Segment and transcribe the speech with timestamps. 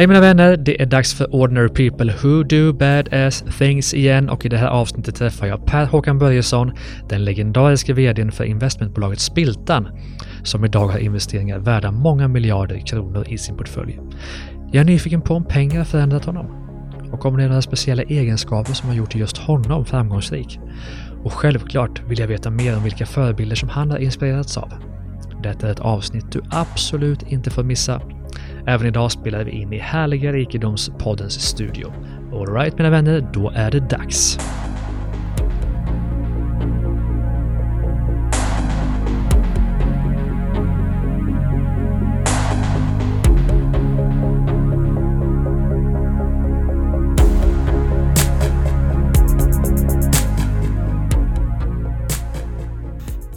[0.00, 4.46] Hej mina vänner, det är dags för Ordinary People Who Do Badass Things igen och
[4.46, 6.72] i det här avsnittet träffar jag Per Håkan Börjesson,
[7.08, 9.88] den legendariska VDn för investmentbolaget Spiltan,
[10.42, 14.00] som idag har investeringar värda många miljarder kronor i sin portfölj.
[14.72, 16.46] Jag är nyfiken på om pengar förändrat honom
[17.12, 20.60] och om det är några speciella egenskaper som har gjort just honom framgångsrik.
[21.24, 24.72] Och självklart vill jag veta mer om vilka förebilder som han har inspirerats av.
[25.42, 28.00] Detta är ett avsnitt du absolut inte får missa.
[28.66, 31.92] Även idag spelar vi in i härliga Rikedomspoddens studio.
[32.32, 34.38] Alright mina vänner, då är det dags.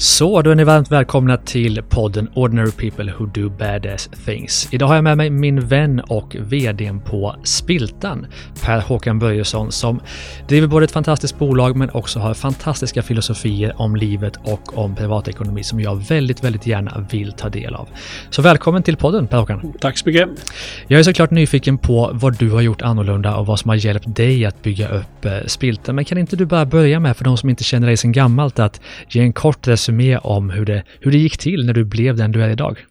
[0.03, 4.67] Så, då är ni varmt välkomna till podden Ordinary People Who Do Badass Things.
[4.71, 8.25] Idag har jag med mig min vän och VDn på Spiltan,
[8.61, 9.99] Per Håkan Börjesson, som
[10.47, 15.63] driver både ett fantastiskt bolag men också har fantastiska filosofier om livet och om privatekonomi
[15.63, 17.89] som jag väldigt, väldigt gärna vill ta del av.
[18.29, 19.73] Så välkommen till podden Per Håkan.
[19.79, 20.29] Tack så mycket.
[20.87, 24.15] Jag är såklart nyfiken på vad du har gjort annorlunda och vad som har hjälpt
[24.15, 25.95] dig att bygga upp eh, Spiltan.
[25.95, 28.59] Men kan inte du bara börja med, för de som inte känner dig sedan gammalt,
[28.59, 32.15] att ge en kort resumé om hur det, hur det gick till när du blev
[32.15, 32.85] den du är idag?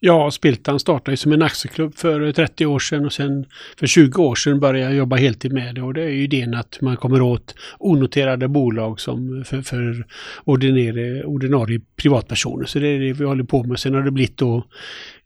[0.00, 3.46] Ja, Spiltan startade som en aktieklubb för 30 år sedan och sen
[3.78, 6.54] för 20 år sedan började jag jobba heltid med det och det är ju idén
[6.54, 10.06] att man kommer åt onoterade bolag som för, för
[10.44, 12.66] ordinarie, ordinarie privatpersoner.
[12.66, 13.78] Så det är det vi håller på med.
[13.78, 14.64] Sen har det blivit då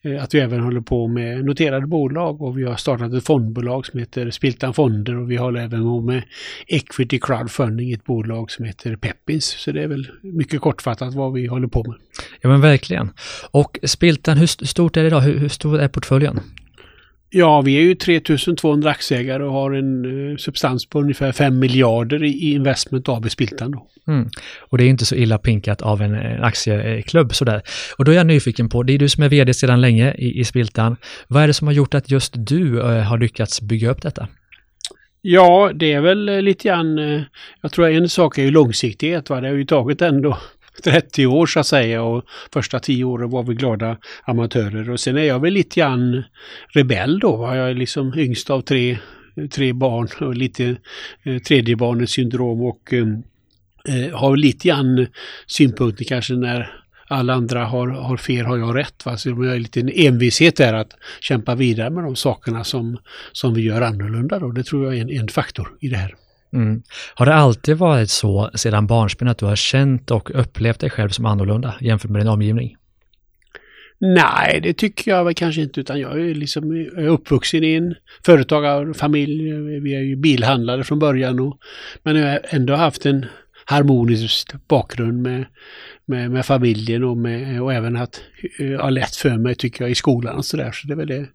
[0.05, 3.87] Eh, att vi även håller på med noterade bolag och vi har startat ett fondbolag
[3.87, 6.23] som heter Spiltan Fonder och vi håller även på med
[6.67, 9.45] Equity Crowdfunding, ett bolag som heter Peppins.
[9.45, 11.97] Så det är väl mycket kortfattat vad vi håller på med.
[12.41, 13.11] Ja men verkligen.
[13.51, 15.21] Och Spiltan, hur stort är det idag?
[15.21, 16.41] Hur, hur stor är portföljen?
[17.35, 22.25] Ja, vi är ju 3200 aktieägare och har en uh, substans på ungefär 5 miljarder
[22.25, 23.81] i, Investment AB Spiltan.
[24.09, 24.29] Mm.
[24.61, 27.63] Och det är inte så illa pinkat av en, en aktieklubb sådär.
[27.97, 30.41] Och då är jag nyfiken på, det är du som är vd sedan länge i,
[30.41, 30.97] i Spiltan.
[31.29, 34.29] Vad är det som har gjort att just du uh, har lyckats bygga upp detta?
[35.23, 37.23] Ja, det är väl lite grann, uh,
[37.63, 39.31] jag tror en sak är ju långsiktighet.
[39.31, 39.41] Va?
[39.41, 40.39] Det har ju tagit ändå
[40.85, 45.17] 30 år så att säga och första 10 åren var vi glada amatörer och sen
[45.17, 46.23] är jag väl lite grann
[46.69, 47.51] rebell då.
[47.55, 48.99] Jag är liksom yngst av tre,
[49.51, 50.77] tre barn och lite
[51.23, 53.07] eh, tredje barnets syndrom och eh,
[53.89, 55.07] eh, har lite grann
[55.47, 59.07] synpunkter kanske när alla andra har, har fel har jag rätt.
[59.07, 59.17] Va?
[59.17, 62.99] Så jag har lite en envishet där att kämpa vidare med de sakerna som,
[63.33, 64.39] som vi gör annorlunda.
[64.39, 64.51] Då.
[64.51, 66.15] Det tror jag är en, en faktor i det här.
[66.53, 66.83] Mm.
[67.15, 71.09] Har det alltid varit så sedan barnsben att du har känt och upplevt dig själv
[71.09, 72.77] som annorlunda jämfört med din omgivning?
[74.05, 77.95] Nej, det tycker jag väl kanske inte utan jag är liksom uppvuxen i en
[78.27, 79.53] företagarfamilj.
[79.81, 81.59] Vi är ju bilhandlare från början och,
[82.03, 83.27] men jag har ändå haft en
[83.65, 85.45] harmonisk bakgrund med,
[86.07, 88.21] med, med familjen och, med, och även att
[88.59, 90.73] eh, ha lätt för mig tycker jag i skolan och sådär.
[90.73, 91.27] Så det är väl det.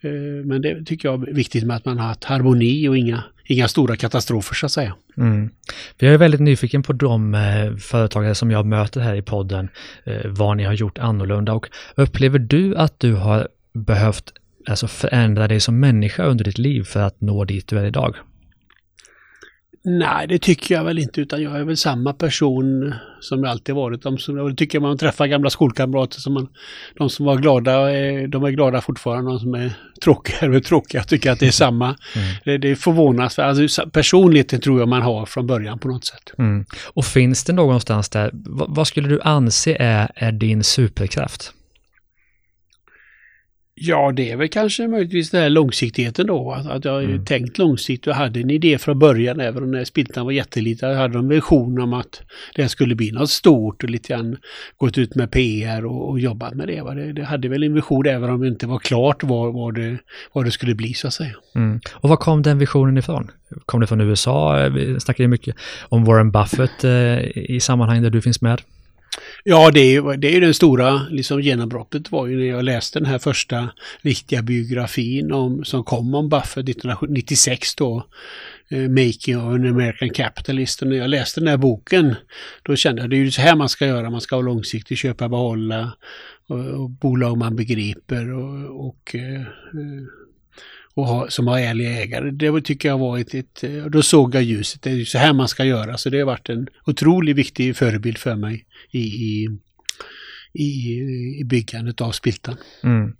[0.00, 3.24] Eh, men det tycker jag är viktigt med att man har haft harmoni och inga
[3.48, 4.94] inga stora katastrofer så att säga.
[5.16, 5.50] Mm.
[5.98, 9.68] Jag är väldigt nyfiken på de eh, företagare som jag möter här i podden,
[10.24, 14.32] vad ni har gjort annorlunda och upplever du att du har behövt
[14.66, 18.16] alltså, förändra dig som människa under ditt liv för att nå dit du är idag?
[19.88, 23.74] Nej, det tycker jag väl inte utan jag är väl samma person som jag alltid
[23.74, 24.02] varit.
[24.02, 26.48] De som, jag tycker man träffar gamla skolkamrater som man,
[26.98, 27.72] de som var glada,
[28.28, 29.30] de är glada fortfarande.
[29.30, 31.00] De som är tråkiga är tråkiga.
[31.00, 31.86] Jag tycker att det är samma.
[31.86, 32.28] Mm.
[32.44, 33.46] Det, det är förvånansvärt.
[33.46, 36.32] Alltså, personligheten tror jag man har från början på något sätt.
[36.38, 36.64] Mm.
[36.84, 41.52] Och finns det någonstans där, vad, vad skulle du anse är, är din superkraft?
[43.78, 46.52] Ja, det är väl kanske möjligtvis den här långsiktigheten då.
[46.52, 47.24] Att, att jag har mm.
[47.24, 50.90] tänkt långsiktigt och hade en idé från början, även om när Spiltan var jätteliten.
[50.90, 52.22] Jag hade en vision om att
[52.54, 54.36] det skulle bli något stort och lite grann
[54.76, 57.24] gått ut med PR och, och jobbat med det, det, det.
[57.24, 59.98] hade väl en vision även om det inte var klart vad, vad, det,
[60.32, 61.34] vad det skulle bli så att säga.
[61.54, 61.80] Mm.
[61.92, 63.30] Och var kom den visionen ifrån?
[63.66, 64.68] Kom det från USA?
[64.68, 65.56] Vi snackar ju mycket
[65.88, 68.60] om Warren Buffett eh, i sammanhang där du finns med.
[69.44, 73.08] Ja, det är, det är den stora liksom, genombrottet var ju när jag läste den
[73.08, 73.68] här första
[74.00, 78.06] riktiga biografin om, som kom om Buffett 1996 då.
[78.68, 80.82] Eh, Making of an American Capitalist.
[80.82, 82.14] Och när jag läste den här boken
[82.62, 84.10] då kände jag att det är ju så här man ska göra.
[84.10, 85.92] Man ska ha långsiktigt köpa, behålla
[86.48, 90.25] och, och bolag man begriper och, och eh, eh
[90.96, 92.30] och ha, som har ärliga ägare.
[92.30, 94.82] Det tycker jag har varit ett, eh, då såg jag ljuset.
[94.82, 95.96] Det är så här man ska göra.
[95.96, 99.48] Så det har varit en otroligt viktig förebild för mig i, i,
[100.52, 100.98] i,
[101.40, 102.56] i byggandet av Spiltan.
[102.82, 103.12] Mm.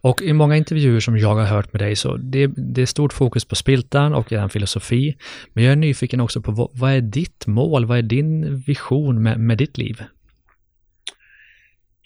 [0.00, 3.12] Och i många intervjuer som jag har hört med dig så det, det är stort
[3.12, 5.16] fokus på Spiltan och er filosofi.
[5.52, 7.84] Men jag är nyfiken också på vad, vad är ditt mål?
[7.84, 10.02] Vad är din vision med, med ditt liv?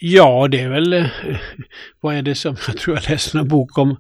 [0.06, 1.06] Ja, det är väl, eh,
[2.01, 3.91] vad är det som, jag tror jag läste en bok om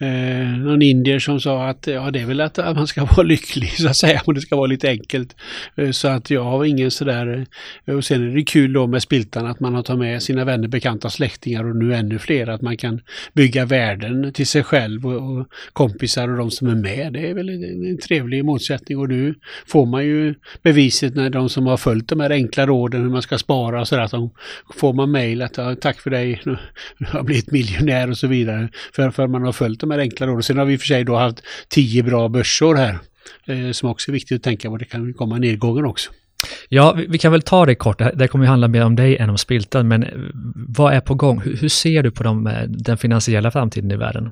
[0.00, 3.22] eh, någon indier som sa att ja, det är väl att, att man ska vara
[3.22, 5.36] lycklig så att säga, och det ska vara lite enkelt.
[5.76, 7.46] Eh, så att jag har ingen sådär,
[7.84, 10.44] eh, och sen är det kul då med Spiltan att man har tagit med sina
[10.44, 13.00] vänner, bekanta, släktingar och nu ännu fler, att man kan
[13.34, 17.12] bygga världen till sig själv och, och kompisar och de som är med.
[17.12, 19.34] Det är väl en, en trevlig motsättning och nu
[19.66, 23.22] får man ju beviset när de som har följt de här enkla råden hur man
[23.22, 24.30] ska spara och sådär, att de
[24.74, 26.56] får man mejl att ja, tack för dig, nu
[27.06, 28.68] har jag blivit miljonär och så vidare.
[28.94, 30.42] För, för man har följt de här enkla råden.
[30.42, 32.98] Sen har vi i och för sig då haft tio bra börsår här.
[33.46, 34.76] Eh, som också är viktigt att tänka på.
[34.76, 36.10] Det kan komma nedgången också.
[36.68, 38.02] Ja, vi, vi, kan väl ta det kort.
[38.14, 39.88] Det kommer ju handla mer om dig än om Spiltan.
[39.88, 40.10] Men eh,
[40.54, 41.40] vad är på gång?
[41.40, 44.30] Hur, hur ser du på de, eh, den finansiella framtiden i världen?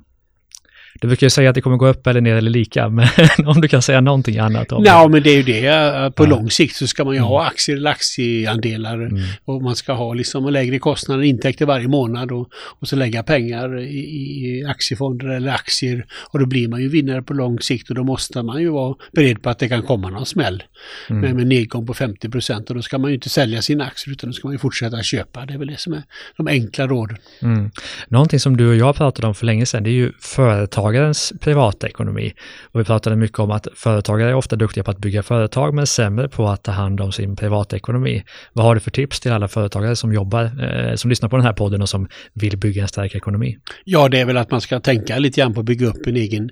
[1.00, 3.08] Du brukar ju säga att det kommer gå upp eller ner eller lika, men
[3.46, 6.14] om du kan säga någonting annat om Ja, men det är ju det.
[6.16, 6.28] På ja.
[6.28, 7.48] lång sikt så ska man ju ha mm.
[7.48, 9.22] aktier eller aktieandelar mm.
[9.44, 12.48] och man ska ha liksom lägre kostnader, intäkter varje månad och,
[12.80, 17.22] och så lägga pengar i, i aktiefonder eller aktier och då blir man ju vinnare
[17.22, 20.10] på lång sikt och då måste man ju vara beredd på att det kan komma
[20.10, 20.62] någon smäll
[21.10, 21.20] mm.
[21.22, 24.12] med, med nedgång på 50 procent och då ska man ju inte sälja sina aktier
[24.12, 25.46] utan då ska man ju fortsätta köpa.
[25.46, 26.02] Det är väl det som är
[26.36, 27.16] de enkla råden.
[27.42, 27.70] Mm.
[28.08, 31.32] Någonting som du och jag pratade om för länge sedan det är ju företag företagarens
[31.40, 32.32] privatekonomi.
[32.72, 35.86] Och vi pratade mycket om att företagare är ofta duktiga på att bygga företag men
[35.86, 38.24] sämre på att ta hand om sin privatekonomi.
[38.52, 41.46] Vad har du för tips till alla företagare som jobbar, eh, som lyssnar på den
[41.46, 43.56] här podden och som vill bygga en stark ekonomi?
[43.84, 46.16] Ja, det är väl att man ska tänka lite grann på att bygga upp en
[46.16, 46.50] egen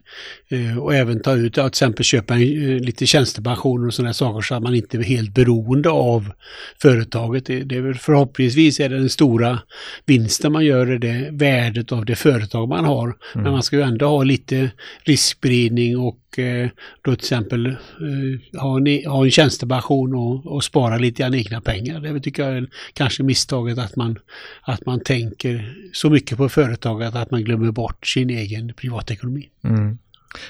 [0.51, 4.41] eh, och även ta ut, till exempel köpa en, eh, lite tjänstepensioner och sådana saker
[4.41, 6.33] så att man inte är helt beroende av
[6.83, 7.47] företaget.
[7.47, 9.59] Det, det är väl förhoppningsvis är det den stora
[10.07, 13.05] vinsten man gör, det värdet av det företag man har.
[13.05, 13.17] Mm.
[13.35, 14.71] Men man ska ju ändå ha lite
[15.05, 16.69] riskspridning och eh,
[17.03, 21.61] då till exempel eh, ha, en, ha en tjänstepension och, och spara lite grann egna
[21.61, 22.01] pengar.
[22.01, 24.19] Det tycker jag är kanske misstaget att man,
[24.63, 29.49] att man tänker så mycket på företaget att man glömmer bort sin egen privatekonomi.
[29.65, 29.99] Mm.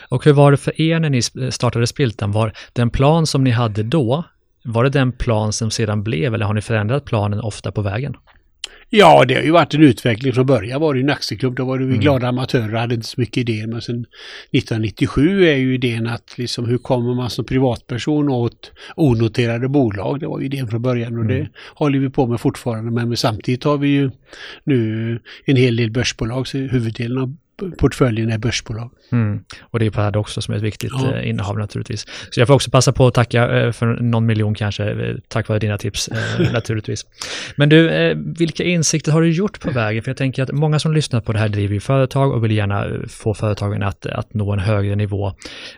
[0.09, 1.23] Och hur var det för er när ni
[1.53, 2.33] startade Spiltan?
[2.33, 4.25] Var den plan som ni hade då,
[4.65, 8.15] var det den plan som sedan blev eller har ni förändrat planen ofta på vägen?
[8.91, 10.33] Ja, det har ju varit en utveckling.
[10.33, 12.01] Från början var det en aktieklubb, då var det mm.
[12.01, 13.67] glada amatörer hade inte så mycket idéer.
[13.67, 14.07] Men sen
[14.53, 20.21] 1997 är ju idén att liksom hur kommer man som privatperson åt onoterade bolag?
[20.21, 21.37] Det var ju idén från början och mm.
[21.37, 22.91] det håller vi på med fortfarande.
[22.91, 24.11] Men samtidigt har vi ju
[24.65, 27.37] nu en hel del börsbolag, så huvuddelen av
[27.79, 28.91] portföljen är börsbolag.
[29.13, 29.45] Mm.
[29.61, 31.15] Och det är Paradox som är ett viktigt ja.
[31.15, 32.07] Eh, innehav naturligtvis.
[32.31, 35.49] Så jag får också passa på att tacka eh, för någon miljon kanske, eh, tack
[35.49, 36.11] vare dina tips
[36.53, 37.07] naturligtvis.
[37.57, 40.03] Men du, vilka insikter har du gjort på vägen?
[40.03, 42.53] För jag tänker att många som lyssnar på det här driver ju företag och vill
[42.53, 45.33] gärna få företagen att, att nå en högre nivå.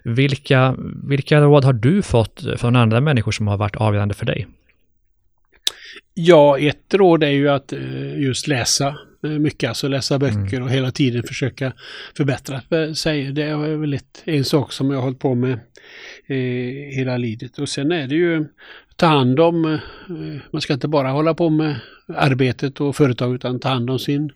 [0.04, 0.74] Vilka,
[1.08, 4.46] vilka råd har du fått från andra människor som har varit avgörande för dig?
[6.14, 7.72] Ja, ett råd är ju att
[8.16, 10.62] just läsa mycket, alltså läsa böcker mm.
[10.62, 11.72] och hela tiden försöka
[12.16, 13.32] förbättra sig.
[13.32, 15.52] Det är väl ett, en sak som jag har hållit på med
[16.26, 17.58] eh, hela livet.
[17.58, 18.46] Och sen är det ju
[18.96, 19.80] ta hand om, eh,
[20.50, 21.76] man ska inte bara hålla på med
[22.16, 24.30] arbetet och företag utan ta hand om sin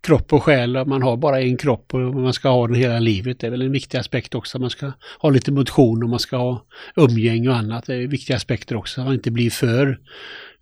[0.00, 0.86] kropp och själ.
[0.86, 3.40] Man har bara en kropp och man ska ha den hela livet.
[3.40, 4.58] Det är väl en viktig aspekt också.
[4.58, 6.64] Man ska ha lite motion och man ska ha
[6.96, 7.86] umgänge och annat.
[7.86, 9.00] Det är viktiga aspekter också.
[9.00, 9.98] Att man inte blir för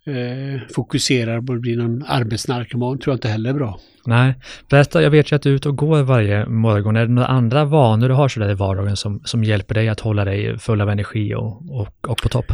[0.06, 3.80] eh, fokuserar på att bli någon arbetsnarkoman tror jag inte heller är bra.
[4.06, 4.34] Nej,
[4.70, 6.96] berätta, jag vet ju att du är ute och går varje morgon.
[6.96, 10.00] Är det några andra vanor du har sådär i vardagen som, som hjälper dig att
[10.00, 12.52] hålla dig full av energi och, och, och på topp?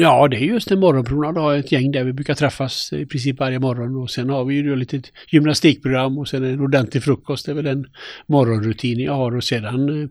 [0.00, 1.36] Ja, det är just en morgonpromenad.
[1.36, 4.44] Jag har ett gäng där vi brukar träffas i princip varje morgon och sen har
[4.44, 7.46] vi ju lite gymnastikprogram och sen en ordentlig frukost.
[7.46, 7.86] Det är väl en
[8.26, 10.08] morgonrutin jag har och sedan eh,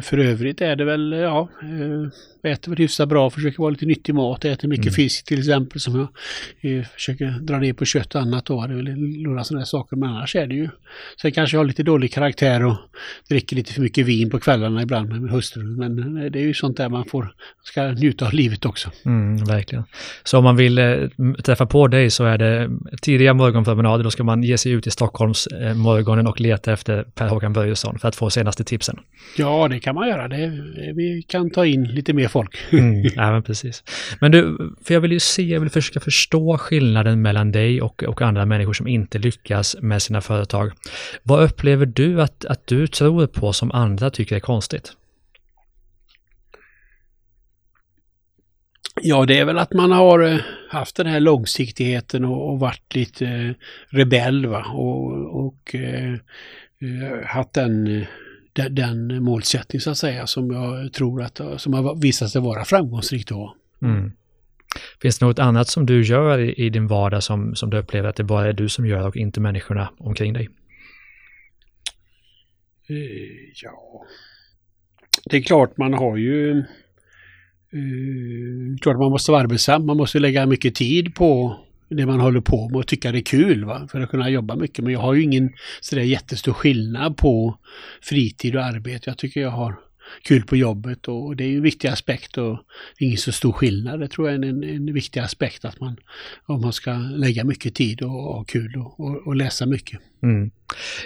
[0.00, 4.14] för övrigt är det väl, ja, eh, äter väl hyfsat bra, försöker vara lite nyttig
[4.14, 4.94] mat, äter mycket mm.
[4.94, 6.08] fisk till exempel som
[6.60, 8.66] jag eh, försöker dra ner på kött och annat då.
[8.66, 10.68] Det är väl några sådana saker, men annars är det ju.
[11.22, 12.76] Sen kanske jag har lite dålig karaktär och
[13.28, 15.62] dricker lite för mycket vin på kvällarna ibland med min hustru.
[15.62, 18.90] Men eh, det är ju sånt där man får, ska njuta av livet också.
[19.04, 19.84] Mm, verkligen.
[20.24, 20.96] Så om man vill eh,
[21.44, 22.70] träffa på dig så är det
[23.02, 27.02] tidiga morgonpromenader, då ska man ge sig ut i Stockholms eh, morgonen och leta efter
[27.02, 28.98] Per-Håkan Börjesson för att få senaste tipsen.
[29.36, 30.28] Ja, det kan man göra.
[30.28, 30.48] Det,
[30.96, 32.58] vi kan ta in lite mer folk.
[32.72, 33.82] Mm, ja, men precis.
[34.20, 38.02] Men du, för jag vill ju se, jag vill försöka förstå skillnaden mellan dig och,
[38.02, 40.72] och andra människor som inte lyckas med sina företag.
[41.22, 44.92] Vad upplever du att, att du tror på som andra tycker är konstigt?
[49.00, 52.94] Ja, det är väl att man har eh, haft den här långsiktigheten och, och varit
[52.94, 53.52] lite eh,
[53.88, 54.64] rebell va?
[54.74, 58.04] och, och eh, eh haft den,
[58.52, 62.64] den, den målsättning så att säga som jag tror att som har visat sig vara
[62.64, 63.56] framgångsrikt då.
[63.82, 64.12] Mm.
[65.02, 68.08] Finns det något annat som du gör i, i, din vardag som, som du upplever
[68.08, 70.48] att det bara är du som gör och inte människorna omkring dig?
[73.62, 74.06] Ja,
[75.24, 76.64] det är klart man har ju
[77.74, 81.56] Uh, klart man måste vara arbetsam, man måste lägga mycket tid på
[81.96, 83.88] det man håller på med och tycka det är kul va?
[83.92, 84.84] för att kunna jobba mycket.
[84.84, 87.58] Men jag har ju ingen sådär jättestor skillnad på
[88.02, 89.10] fritid och arbete.
[89.10, 89.76] Jag tycker jag har
[90.22, 92.58] kul på jobbet och det är en viktig aspekt och
[92.98, 94.00] det är ingen så stor skillnad.
[94.00, 95.96] Det tror jag är en, en viktig aspekt att man,
[96.46, 100.00] om man ska lägga mycket tid och ha kul och, och, och läsa mycket.
[100.22, 100.50] Mm.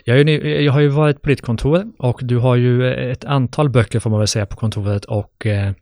[0.04, 3.70] Jag, ju, jag, har ju varit på ditt kontor och du har ju ett antal
[3.70, 5.72] böcker får man väl säga på kontoret och eh,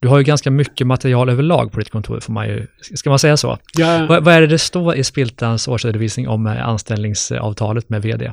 [0.00, 3.18] du har ju ganska mycket material överlag på ditt kontor får man ju, ska man
[3.18, 3.58] säga så?
[3.78, 4.06] Ja.
[4.08, 8.32] Vad, vad är det det står i Spiltans årsredovisning om eh, anställningsavtalet med vd?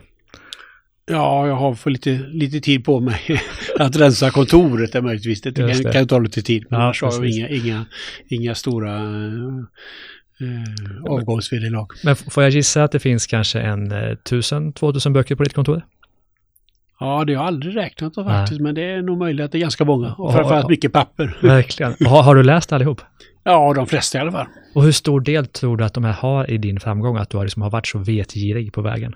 [1.09, 3.19] Ja, jag har för lite, lite tid på mig
[3.79, 5.41] att rensa kontoret är möjligtvis.
[5.41, 5.91] Det, det.
[5.91, 6.65] kan ju ta lite tid.
[6.69, 7.85] Men ja, annars har jag inga, inga,
[8.27, 8.95] inga stora
[10.39, 11.87] eh, avgångsvederlag.
[12.03, 15.43] Men får jag gissa att det finns kanske en eh, tusen, två tusen böcker på
[15.43, 15.81] ditt kontor?
[16.99, 18.63] Ja, det har jag aldrig räknat på faktiskt, Nej.
[18.63, 20.13] men det är nog möjligt att det är ganska många.
[20.13, 21.37] Och framförallt mycket papper.
[21.41, 21.95] Verkligen.
[22.05, 23.01] Har, har, du läst allihop?
[23.43, 24.47] Ja, de flesta i alla fall.
[24.75, 27.17] Och hur stor del tror du att de här har i din framgång?
[27.17, 29.15] Att du har, liksom har varit så vetgirig på vägen?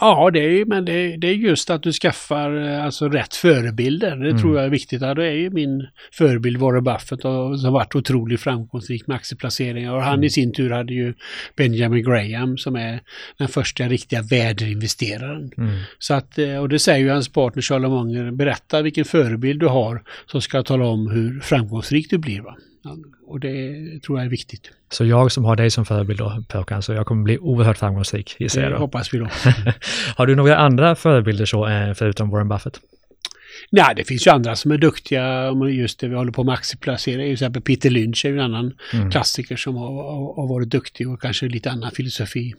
[0.00, 4.16] Ja, det är, men det, det, är just att du skaffar eh, alltså, rätt förebilder.
[4.16, 4.38] Det mm.
[4.38, 5.02] tror jag är viktigt.
[5.02, 9.94] Ja, det är ju min förebild Warren Buffett och, som varit otroligt framgångsrik med aktieplaceringar.
[9.94, 10.24] Och han mm.
[10.24, 11.14] i sin tur hade ju
[11.56, 13.00] Benjamin Graham som är
[13.38, 15.50] den första riktiga väderinvesteraren.
[15.58, 15.78] Mm.
[15.98, 19.66] Så att, eh, och det säger ju hans partner Charlie Munger, berätta vilken förebild du
[19.66, 22.40] har som ska tala om hur framgångsrik du blir.
[22.40, 22.56] Va?
[23.26, 24.70] Och det tror jag är viktigt.
[24.90, 28.36] Så jag som har dig som förebild då, Pökan, så jag kommer bli oerhört framgångsrik,
[28.38, 28.74] gissar jag då.
[28.74, 29.28] Det hoppas vi då.
[30.16, 32.80] har du några andra förebilder så, eh, förutom Warren Buffett?
[33.70, 35.52] Nej, det finns ju andra som är duktiga.
[35.70, 37.26] Just det vi håller på med aktieplacering.
[37.26, 39.10] Till exempel Peter Lynch är en annan mm.
[39.10, 39.88] klassiker som har,
[40.36, 42.54] har, varit duktig och kanske lite annan filosofi.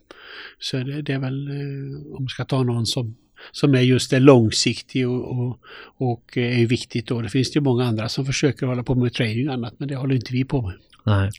[0.60, 3.15] Så det, det är väl, eh, om man ska ta någon som
[3.51, 5.60] som är just det långsiktig och, och,
[5.98, 7.08] och, är viktigt.
[7.08, 7.22] Då.
[7.22, 9.96] Det finns ju många andra som försöker hålla på med trading och annat, men det
[9.96, 10.75] håller inte vi på med.
[11.06, 11.32] Nej.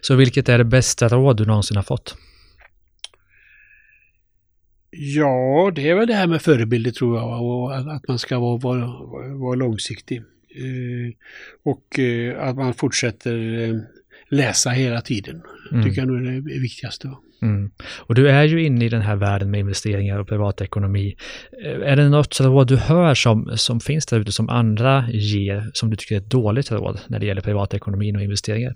[0.00, 2.16] Så vilket är det bästa råd du någonsin har fått?
[4.90, 8.58] Ja, det är väl det här med förebilder tror jag och att man ska vara,
[8.58, 8.86] vara,
[9.34, 10.22] vara långsiktig.
[10.54, 11.14] Eh,
[11.62, 13.76] och eh, att man fortsätter eh,
[14.28, 15.42] läsa hela tiden.
[15.72, 15.84] Mm.
[15.84, 17.10] tycker jag nog är det viktigaste.
[17.42, 17.70] Mm.
[17.98, 21.16] Och du är ju inne i den här världen med investeringar och privatekonomi.
[21.64, 25.70] Eh, är det något råd du hör som, som finns där ute som andra ger,
[25.74, 28.74] som du tycker är ett dåligt råd när det gäller privatekonomin och investeringar?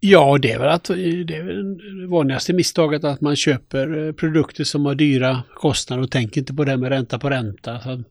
[0.00, 4.12] Ja, det är väl att det är väl det vanligaste misstaget att man köper eh,
[4.12, 7.80] produkter som har dyra kostnader och tänker inte på det med ränta på ränta.
[7.80, 8.02] Så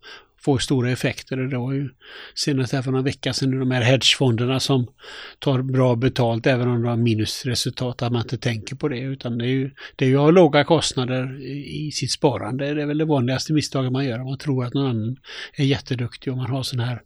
[0.42, 1.38] får stora effekter.
[1.38, 1.90] Det var ju
[2.36, 4.88] senast här för några vecka sedan de här hedgefonderna som
[5.40, 9.00] tar bra betalt även om de har minusresultat, att man inte tänker på det.
[9.00, 12.74] Utan det är ju, det är ju att ha låga kostnader i sitt sparande.
[12.74, 14.24] Det är väl det vanligaste misstaget man gör.
[14.24, 15.18] Man tror att någon annan
[15.54, 17.02] är jätteduktig och man har sådana här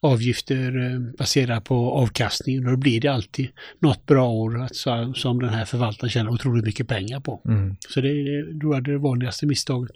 [0.00, 2.64] avgifter eh, baserade på avkastningen.
[2.64, 6.88] Då blir det alltid något bra år alltså, som den här förvaltaren tjänar otroligt mycket
[6.88, 7.42] pengar på.
[7.48, 7.76] Mm.
[7.88, 9.90] Så det är, det, det vanligaste misstaget.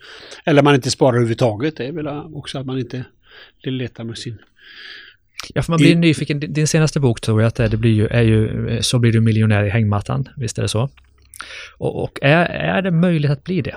[0.44, 1.76] Eller man inte sparar överhuvudtaget.
[1.76, 3.04] Det är väl också att man inte
[3.62, 4.38] letar med sin
[5.54, 6.40] Ja, för man blir I, nyfiken.
[6.40, 9.64] Din senaste bok tror jag att det blir ju, är ju Så blir du miljonär
[9.64, 10.28] i hängmattan.
[10.36, 10.90] Visst är det så?
[11.78, 13.76] Och, och är, är det möjligt att bli det?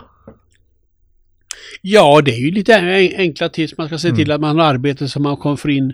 [1.85, 2.75] Ja, det är ju lite
[3.17, 3.77] enkla tips.
[3.77, 4.17] Man ska se mm.
[4.17, 5.93] till att man har arbete så man får in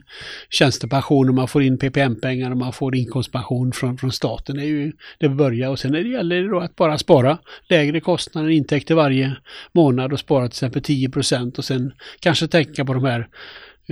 [0.49, 4.55] tjänstepension och man får in PPM-pengar och man får inkomstpension från, från staten.
[4.55, 7.37] Det är ju det börjar och sen det gäller det då att bara spara
[7.69, 9.35] lägre kostnader, intäkter varje
[9.71, 13.27] månad och spara till exempel 10% och sen kanske tänka på de här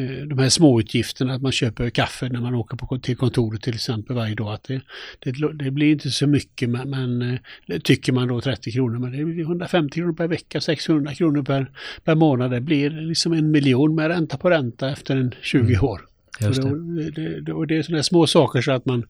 [0.01, 4.15] de här småutgifterna, att man köper kaffe när man åker på, till kontoret till exempel
[4.15, 4.53] varje dag.
[4.53, 4.81] Att det,
[5.19, 9.11] det, det blir inte så mycket, men, men eh, tycker man då 30 kronor, men
[9.11, 11.71] det blir 150 kronor per vecka, 600 kronor per,
[12.03, 12.51] per månad.
[12.51, 15.85] Det blir liksom en miljon med ränta på ränta efter en 20 mm.
[15.85, 16.01] år.
[16.39, 17.11] Just det.
[17.11, 19.05] Det, det, och det är sådana små saker så att man...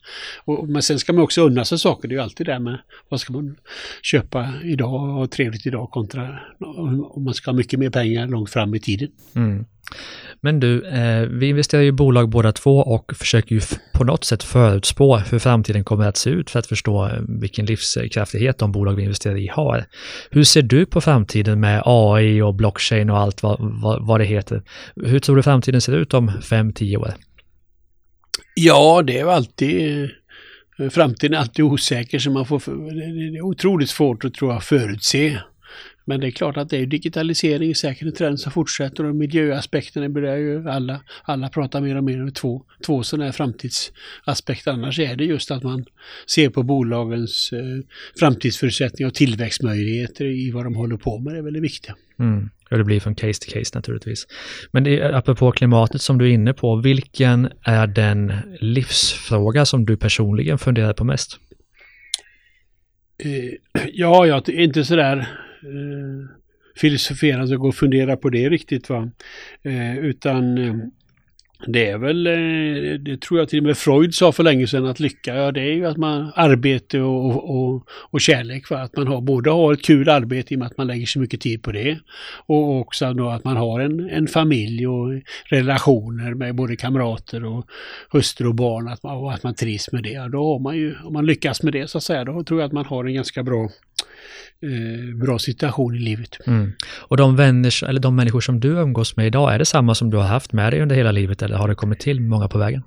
[0.45, 2.07] Och, men sen ska man också unna sig saker.
[2.07, 2.77] Det är ju alltid det med
[3.09, 3.55] vad ska man
[4.01, 8.75] köpa idag och trevligt idag kontra om man ska ha mycket mer pengar långt fram
[8.75, 9.09] i tiden.
[9.35, 9.65] Mm.
[10.41, 13.61] Men du, eh, vi investerar ju i bolag båda två och försöker ju
[13.93, 17.65] på något sätt förutspå hur framtiden kommer att se ut för att förstå eh, vilken
[17.65, 19.85] livskraftighet de bolag vi investerar i har.
[20.31, 24.25] Hur ser du på framtiden med AI och blockchain och allt vad, vad, vad det
[24.25, 24.63] heter?
[24.95, 27.13] Hur tror du framtiden ser ut om 5-10 år?
[28.55, 30.03] Ja, det är alltid
[30.79, 32.59] eh, framtiden är alltid osäker så man får,
[33.31, 35.39] det är otroligt svårt att tror jag förutse.
[36.07, 40.09] Men det är klart att det är digitalisering säkert en trend som fortsätter och miljöaspekterna
[40.09, 44.71] börjar ju alla, alla prata mer och mer om två, två sådana här framtidsaspekter.
[44.71, 45.85] Annars är det just att man
[46.27, 47.59] ser på bolagens eh,
[48.19, 51.33] framtidsförutsättningar och tillväxtmöjligheter i vad de håller på med.
[51.33, 51.95] Det är väldigt viktigt.
[52.19, 52.49] Mm.
[52.71, 54.27] Och det blir från case till case naturligtvis.
[54.71, 59.85] Men det är, apropå klimatet som du är inne på, vilken är den livsfråga som
[59.85, 61.39] du personligen funderar på mest?
[63.23, 65.27] Eh, ja, jag är inte sådär
[65.63, 66.29] eh,
[66.75, 68.89] filosoferande och gå och fundera på det riktigt.
[68.89, 69.09] va.
[69.63, 70.75] Eh, utan eh,
[71.65, 74.85] det är väl, eh, det tror jag till och med Freud sa för länge sedan
[74.85, 78.69] att lycka, ja det är ju att man arbete och, och, och kärlek.
[78.69, 78.77] Va?
[78.77, 81.19] Att man har, både har ett kul arbete i och med att man lägger så
[81.19, 81.99] mycket tid på det.
[82.45, 87.65] Och också då att man har en, en familj och relationer med både kamrater och
[88.11, 88.87] hustru och barn.
[88.87, 90.09] Att man, och att man trivs med det.
[90.09, 92.59] Ja, då har man ju, om man lyckas med det så att säga, då tror
[92.59, 93.69] jag att man har en ganska bra
[95.15, 96.37] bra situation i livet.
[96.47, 96.71] Mm.
[96.97, 100.09] Och de vänner, eller de människor som du umgås med idag, är det samma som
[100.09, 102.57] du har haft med dig under hela livet eller har det kommit till många på
[102.57, 102.83] vägen?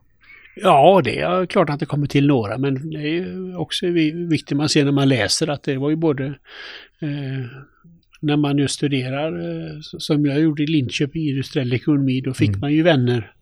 [0.57, 4.69] Ja, det är klart att det kommer till några, men det är också viktigt man
[4.69, 6.27] ser när man läser att det var ju både
[7.01, 7.47] eh,
[8.21, 12.61] när man ju studerar, eh, som jag gjorde i Linköping, industriell ekonomi, då fick mm.
[12.61, 13.33] man ju vänner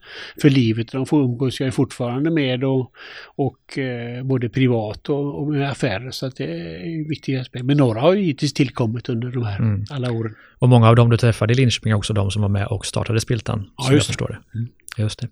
[0.43, 0.93] för livet.
[0.93, 2.93] De får umgås jag fortfarande med och,
[3.37, 6.11] och eh, både privat och, och, med affärer.
[6.11, 7.65] Så att det är viktiga aspekter.
[7.65, 9.85] Men några har ju givetvis tillkommit under de här mm.
[9.91, 10.35] alla åren.
[10.59, 12.87] Och många av dem du träffade i Linköping är också de som var med och
[12.87, 13.71] startade Spiltan.
[13.77, 14.59] Ja, just jag förstår det.
[14.59, 14.69] Mm.
[14.99, 15.29] Just det.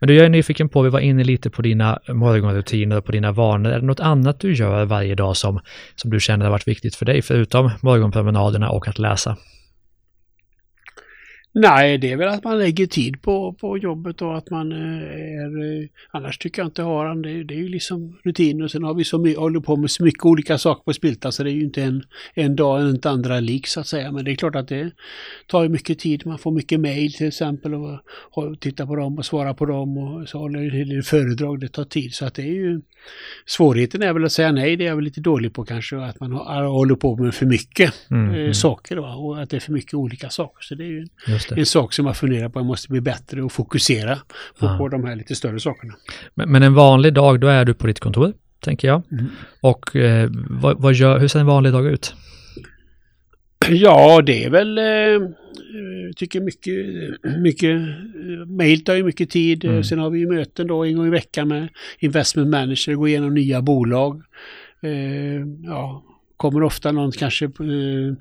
[0.00, 3.12] Men du, jag är nyfiken på, vi var inne lite på dina morgonrutiner och på
[3.12, 3.70] dina vanor.
[3.70, 5.60] Är det något annat du gör varje dag som,
[5.96, 9.36] som du känner har varit viktigt för dig, förutom morgonpromenaderna och att läsa?
[11.60, 14.78] Nej, det är väl att man lägger tid på, på jobbet och att man eh,
[14.78, 15.82] är...
[15.82, 17.22] Eh, annars tycker jag inte har han.
[17.22, 19.90] Det, det är ju liksom rutiner och sen har vi så mycket, håller på med
[19.90, 22.02] så mycket olika saker på Spilta så det är ju inte en,
[22.34, 24.12] en dag en inte andra lik så att säga.
[24.12, 24.90] Men det är klart att det
[25.46, 26.26] tar ju mycket tid.
[26.26, 28.00] Man får mycket mejl till exempel och,
[28.30, 31.60] och titta på dem och svara på dem och så håller en del föredrag.
[31.60, 32.80] Det tar tid så att det är ju...
[33.46, 35.96] Svårigheten är väl att säga nej, det är jag väl lite dålig på kanske.
[35.96, 38.54] Att man håller på med för mycket mm, eh, mm.
[38.54, 39.14] saker va?
[39.14, 40.62] och att det är för mycket olika saker.
[40.62, 41.06] Så det är ju
[41.56, 44.16] en sak som jag funderar på, jag måste bli bättre och fokusera
[44.58, 44.78] på, ja.
[44.78, 45.94] på de här lite större sakerna.
[46.34, 49.02] Men, men, en vanlig dag, då är du på ditt kontor, tänker jag.
[49.12, 49.26] Mm.
[49.60, 52.14] Och eh, vad, vad gör, hur ser en vanlig dag ut?
[53.68, 55.28] Ja, det är väl, eh,
[56.16, 56.86] tycker mycket,
[57.42, 57.80] mycket,
[58.46, 59.64] mail tar ju mycket tid.
[59.64, 59.84] Mm.
[59.84, 63.34] Sen har vi ju möten då en gång i veckan med investment manager, gå igenom
[63.34, 64.22] nya bolag.
[64.82, 66.04] Eh, ja,
[66.38, 68.14] kommer ofta någon kanske eh,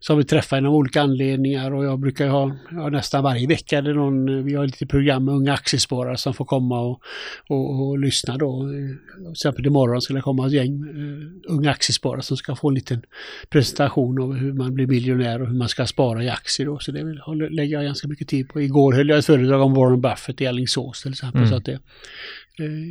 [0.00, 3.94] som vi träffar genom olika anledningar och jag brukar ha, ja, nästan varje vecka det
[3.94, 7.02] någon, vi har lite program med unga aktiesparare som får komma och,
[7.48, 8.68] och, och lyssna då.
[9.16, 12.74] Till exempel imorgon ska det komma ett gäng uh, unga aktiesparare som ska få en
[12.74, 13.02] liten
[13.48, 16.78] presentation av hur man blir miljonär och hur man ska spara i aktier då.
[16.78, 17.20] Så det vill,
[17.50, 18.60] lägger jag ganska mycket tid på.
[18.60, 21.40] Igår höll jag ett föredrag om Warren Buffett i Alingsås till exempel.
[21.40, 21.50] Mm.
[21.50, 21.78] Så att det, Eh,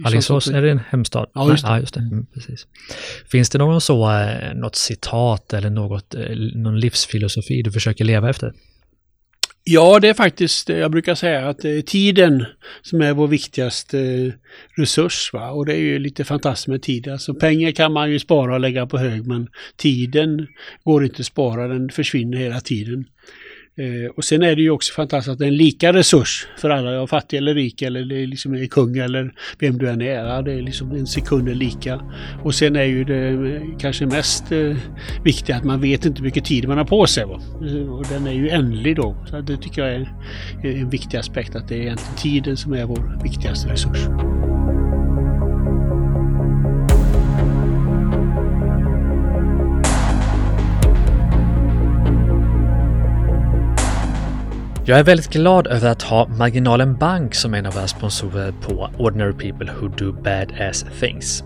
[0.06, 1.30] Alingsås, är det en hemstad?
[1.34, 1.70] Ja, just det.
[1.70, 2.00] Ja, just det.
[2.00, 2.68] Mm, precis.
[3.32, 6.22] Finns det någon så, eh, något citat eller något, eh,
[6.56, 8.54] någon livsfilosofi du försöker leva efter?
[9.64, 12.46] Ja, det är faktiskt, jag brukar säga att det är tiden
[12.82, 14.34] som är vår viktigaste
[14.78, 15.30] resurs.
[15.34, 15.52] Va?
[15.52, 17.08] Och det är ju lite fantastiskt med tid.
[17.08, 20.48] Alltså pengar kan man ju spara och lägga på hög, men tiden
[20.84, 23.06] går inte att spara, den försvinner hela tiden.
[23.80, 26.70] Eh, och sen är det ju också fantastiskt att det är en lika resurs för
[26.70, 30.42] alla, fattig eller rik eller det liksom är kung eller vem du än är.
[30.42, 32.02] Det är liksom en sekund är lika.
[32.44, 34.78] Och sen är ju det eh, kanske mest eh,
[35.24, 37.26] viktiga att man vet inte hur mycket tid man har på sig.
[37.26, 37.42] Va?
[37.68, 39.16] Eh, och den är ju ändlig då.
[39.30, 40.10] Så det tycker jag är
[40.64, 44.08] en viktig aspekt att det är egentligen tiden som är vår viktigaste resurs.
[54.90, 58.90] Jag är väldigt glad över att ha Marginalen Bank som en av våra sponsorer på
[58.98, 61.44] Ordinary People Who Do Bad-Ass Things.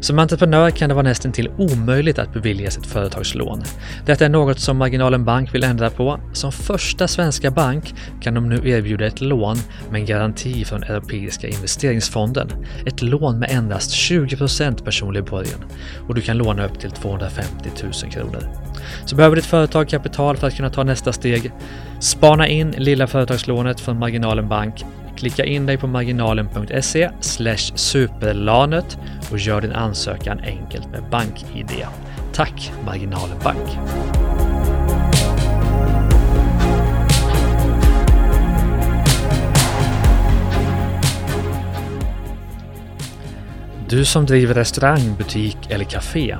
[0.00, 3.62] Som entreprenör kan det vara nästan till omöjligt att beviljas ett företagslån.
[4.06, 6.20] Detta är något som Marginalen Bank vill ändra på.
[6.32, 9.56] Som första svenska bank kan de nu erbjuda ett lån
[9.90, 12.48] med en garanti från Europeiska investeringsfonden.
[12.86, 15.64] Ett lån med endast 20% personlig borgen
[16.08, 18.42] och du kan låna upp till 250 000 kronor.
[19.04, 21.52] Så behöver ditt företag kapital för att kunna ta nästa steg?
[22.00, 24.84] Spana in lilla företagslånet från Marginalen Bank.
[25.16, 27.10] Klicka in dig på marginalen.se
[27.74, 28.98] superlanet
[29.32, 31.86] och gör din ansökan enkelt med BankID.
[32.32, 33.78] Tack Marginalen Bank!
[43.88, 46.36] Du som driver restaurang, butik eller café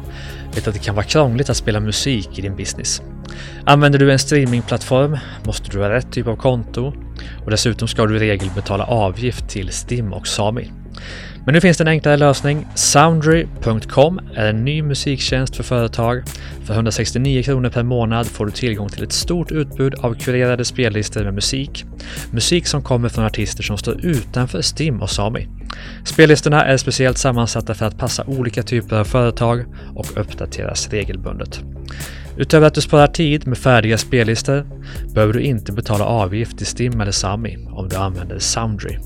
[0.56, 3.02] vet att det kan vara krångligt att spela musik i din business.
[3.64, 6.92] Använder du en streamingplattform måste du ha rätt typ av konto
[7.44, 10.70] och dessutom ska du i regel betala avgift till Stim och Sami.
[11.44, 12.66] Men nu finns det en enklare lösning.
[12.74, 16.22] Soundry.com är en ny musiktjänst för företag.
[16.64, 21.24] För 169 kronor per månad får du tillgång till ett stort utbud av kurerade spellistor
[21.24, 21.84] med musik.
[22.30, 25.48] Musik som kommer från artister som står utanför Stim och Sami.
[26.04, 31.60] Spellistorna är speciellt sammansatta för att passa olika typer av företag och uppdateras regelbundet.
[32.36, 34.66] Utöver att du sparar tid med färdiga spellistor
[35.14, 38.98] behöver du inte betala avgift till Stim eller Sami om du använder Soundry.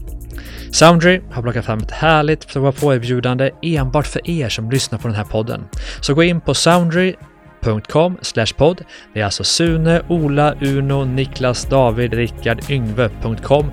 [0.72, 5.16] Soundry har plockat fram ett härligt prova på-erbjudande enbart för er som lyssnar på den
[5.16, 5.68] här podden.
[6.00, 8.18] Så gå in på soundry.com
[8.56, 8.84] podd.
[9.14, 13.72] Det är alltså Sune, Ola, Uno, Niklas, David, Rickard, Yngve.com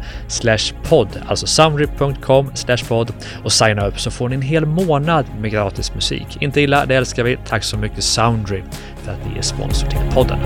[0.90, 1.10] podd.
[1.28, 2.52] Alltså soundry.com
[2.88, 6.38] podd och signa upp så får ni en hel månad med gratis musik.
[6.42, 7.38] Inte illa, det älskar vi.
[7.48, 8.62] Tack så mycket Soundry
[9.04, 10.40] för att ni är sponsor till podden.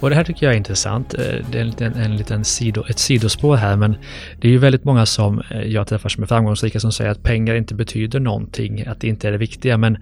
[0.00, 1.14] Och det här tycker jag är intressant.
[1.14, 3.96] Eh, det är en liten, en liten sido, ett sidospår här, men
[4.40, 7.22] det är ju väldigt många som eh, jag träffar som är framgångsrika som säger att
[7.22, 9.78] pengar inte betyder någonting, att det inte är det viktiga.
[9.78, 9.98] Men,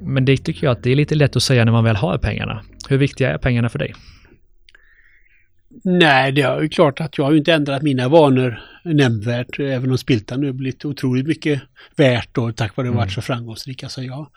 [0.00, 2.18] men det tycker jag att det är lite lätt att säga när man väl har
[2.18, 2.62] pengarna.
[2.88, 3.94] Hur viktiga är pengarna för dig?
[5.84, 8.60] Nej, det är ju klart att jag har inte ändrat mina vanor
[8.94, 11.62] nämnvärt, även om Spiltan nu blivit otroligt mycket
[11.96, 12.96] värt då, tack vare att mm.
[12.96, 13.88] varit så framgångsrika.
[13.88, 14.30] Så jag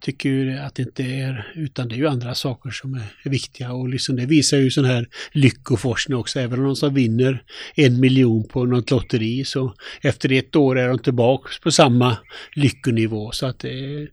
[0.00, 3.72] tycker ju att det inte är, utan det är ju andra saker som är viktiga
[3.72, 6.40] och liksom det visar ju sån här lyckoforskning också.
[6.40, 7.42] Även om någon som vinner
[7.74, 12.16] en miljon på något lotteri så efter ett år är de tillbaka på samma
[12.54, 13.30] lyckonivå.
[13.32, 14.08] Så att det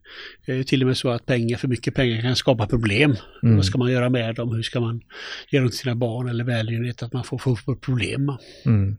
[0.46, 3.16] är till och med så att pengar, för mycket pengar kan skapa problem.
[3.44, 3.56] Mm.
[3.56, 4.56] Vad ska man göra med dem?
[4.56, 5.02] Hur ska man
[5.50, 7.04] ge dem till sina barn eller välgörenhet?
[7.04, 8.32] Att man får få problem.
[8.66, 8.98] Mm.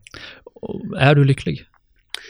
[0.97, 1.65] Är du lycklig?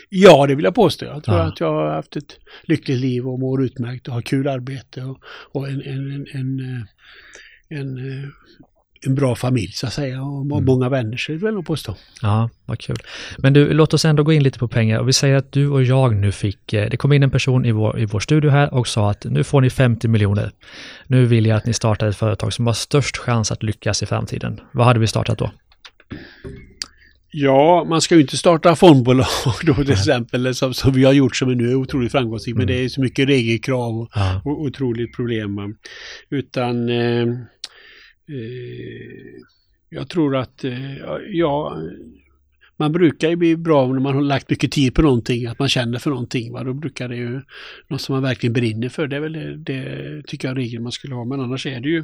[0.09, 1.05] Ja, det vill jag påstå.
[1.05, 1.43] Jag tror ja.
[1.43, 5.19] att jag har haft ett lyckligt liv och mår utmärkt och har kul arbete och,
[5.51, 6.87] och en, en, en, en,
[7.69, 8.31] en,
[9.05, 10.65] en bra familj så att säga och mm.
[10.65, 11.95] många vänner så det vill jag påstå.
[12.21, 12.97] Ja, vad kul.
[13.37, 15.69] Men du, låt oss ändå gå in lite på pengar och vi säger att du
[15.69, 18.49] och jag nu fick, eh, det kom in en person i vår, i vår studio
[18.49, 20.51] här och sa att nu får ni 50 miljoner.
[21.07, 24.05] Nu vill jag att ni startar ett företag som har störst chans att lyckas i
[24.05, 24.59] framtiden.
[24.71, 25.51] Vad hade vi startat då?
[27.35, 29.25] Ja, man ska ju inte starta fondbolag
[29.63, 32.57] då till exempel, som, som vi har gjort som nu är otroligt framgångsrikt, mm.
[32.57, 34.41] men det är så mycket regelkrav och, ja.
[34.45, 35.77] och otroligt problem.
[36.29, 37.21] Utan eh,
[38.29, 39.03] eh,
[39.89, 40.95] jag tror att, eh,
[41.31, 41.77] ja,
[42.77, 45.69] man brukar ju bli bra när man har lagt mycket tid på någonting, att man
[45.69, 46.53] känner för någonting.
[46.53, 46.63] Va?
[46.63, 47.41] Då brukar det ju,
[47.87, 50.91] något som man verkligen brinner för, det är väl det, det tycker jag regeln man
[50.91, 51.25] skulle ha.
[51.25, 51.99] Men annars är det ju,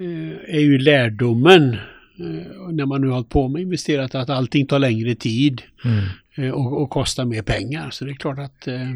[0.00, 1.76] eh, är ju lärdomen
[2.16, 6.04] när man nu har hållit på med investerat, att allting tar längre tid mm.
[6.36, 7.90] Eh, och, och, kostar mer pengar.
[7.90, 8.90] Så det är klart att eh,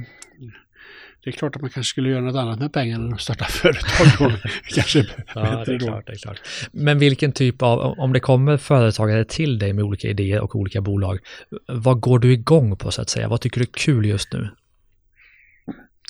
[1.25, 3.45] det är klart att man kanske skulle göra något annat med pengarna än att starta
[3.49, 4.33] företag
[4.75, 4.99] kanske
[5.35, 6.41] ja, det är, klart, det är klart.
[6.73, 10.81] Men vilken typ av, om det kommer företagare till dig med olika idéer och olika
[10.81, 11.19] bolag,
[11.67, 13.29] vad går du igång på så att säga?
[13.29, 14.49] Vad tycker du är kul just nu?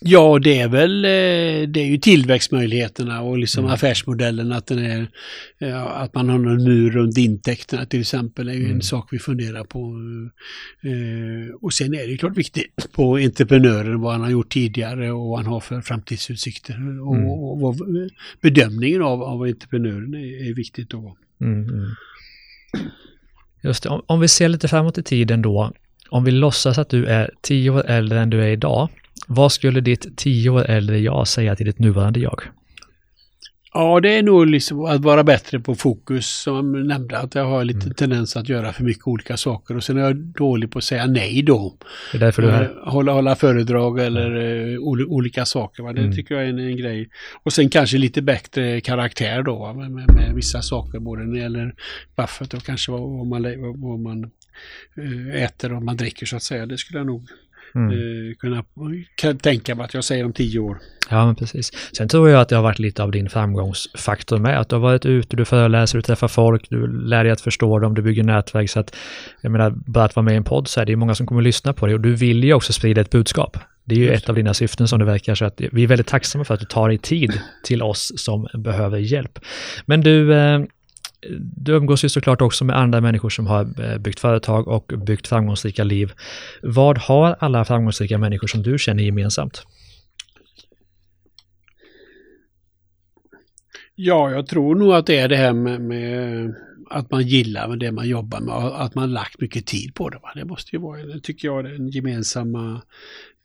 [0.04, 3.74] Ja, det är väl eh, det är ju tillväxtmöjligheterna och liksom mm.
[3.74, 5.08] affärsmodellen att den är
[5.87, 8.74] att man har någon mur runt intäkterna till exempel är ju mm.
[8.74, 9.78] en sak vi funderar på.
[10.82, 15.28] Eh, och sen är det klart viktigt på entreprenören vad han har gjort tidigare och
[15.28, 16.74] vad han har för framtidsutsikter.
[17.08, 17.28] Och, mm.
[17.28, 17.76] och, och
[18.40, 21.16] bedömningen av, av entreprenören är, är viktigt då.
[21.40, 21.90] Mm, mm.
[23.62, 25.72] Just det, om, om vi ser lite framåt i tiden då,
[26.11, 28.88] om vi låtsas att du är tio år äldre än du är idag,
[29.29, 32.43] vad skulle ditt tio år äldre jag säga till ditt nuvarande jag?
[33.75, 37.45] Ja, det är nog liksom att vara bättre på fokus som jag nämnde, att jag
[37.45, 37.95] har lite mm.
[37.95, 41.07] tendens att göra för mycket olika saker och sen är jag dålig på att säga
[41.07, 41.77] nej då.
[42.12, 42.75] Det är därför du är här.
[42.85, 44.83] Hålla, hålla föredrag eller mm.
[45.09, 45.83] olika saker.
[45.83, 45.93] Va?
[45.93, 46.17] Det mm.
[46.17, 47.09] tycker jag är en, en, grej.
[47.43, 51.41] Och sen kanske lite bättre karaktär då med, med, med, vissa saker, både när det
[51.41, 51.75] gäller
[52.17, 53.43] Buffett och kanske vad, vad man,
[53.81, 54.31] vad man
[54.97, 56.67] eh, äter och man dricker så att säga.
[56.67, 57.29] Det skulle jag nog
[57.79, 58.31] mm.
[58.31, 58.64] eh, kunna
[59.17, 60.79] kan tänka mig att jag säger om tio år.
[61.11, 61.73] Ja, men precis.
[61.97, 64.61] Sen tror jag att det har varit lite av din framgångsfaktor med.
[64.61, 67.79] Att du har varit ute, du föreläser, du träffar folk, du lär dig att förstå
[67.79, 68.71] dem, du bygger nätverk.
[68.71, 68.95] Så att,
[69.41, 71.41] jag menar, bara att vara med i en podd så är det många som kommer
[71.41, 73.57] att lyssna på dig och du vill ju också sprida ett budskap.
[73.85, 76.07] Det är ju ett av dina syften som det verkar, så att vi är väldigt
[76.07, 79.38] tacksamma för att du tar dig tid till oss som behöver hjälp.
[79.87, 80.61] Men du, eh,
[81.57, 85.26] du umgås ju såklart också med andra människor som har eh, byggt företag och byggt
[85.26, 86.12] framgångsrika liv.
[86.62, 89.62] Vad har alla framgångsrika människor som du känner gemensamt?
[93.94, 96.54] Ja, jag tror nog att det är det här med, med
[96.90, 100.18] att man gillar det man jobbar med och att man lagt mycket tid på det.
[100.22, 100.33] Va?
[100.35, 102.83] Det måste ju vara, det tycker jag, den gemensamma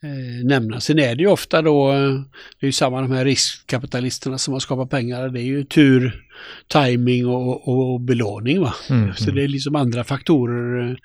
[0.03, 0.81] eh, nämnaren.
[0.81, 2.11] Sen är det ju ofta då, eh,
[2.59, 6.25] det är ju samma de här riskkapitalisterna som har skapat pengar, det är ju tur,
[6.67, 8.61] timing och, och, belåning.
[8.61, 8.73] Va?
[8.89, 9.35] Mm, så mm.
[9.35, 10.97] det är liksom andra faktorer.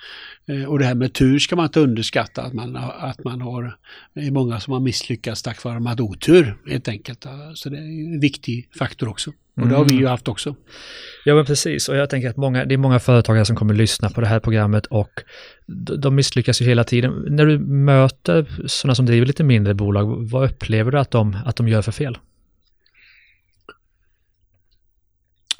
[0.49, 3.77] Eh, och det här med tur ska man inte underskatta, att man, att man har,
[4.14, 7.27] det är många som har misslyckats tack vare att man hade otur helt enkelt.
[7.55, 9.33] Så det är en viktig faktor också.
[9.61, 10.11] Och det har vi ju mm.
[10.11, 10.55] haft också.
[11.25, 11.88] Ja, men precis.
[11.88, 14.41] Och jag tänker att många, det är många företagare som kommer lyssna på det här
[14.41, 15.11] programmet och
[15.99, 17.25] de misslyckas ju hela tiden.
[17.29, 21.57] När du möter sådana som driver lite mindre bolag, vad upplever du att de, att
[21.57, 22.19] de gör för fel?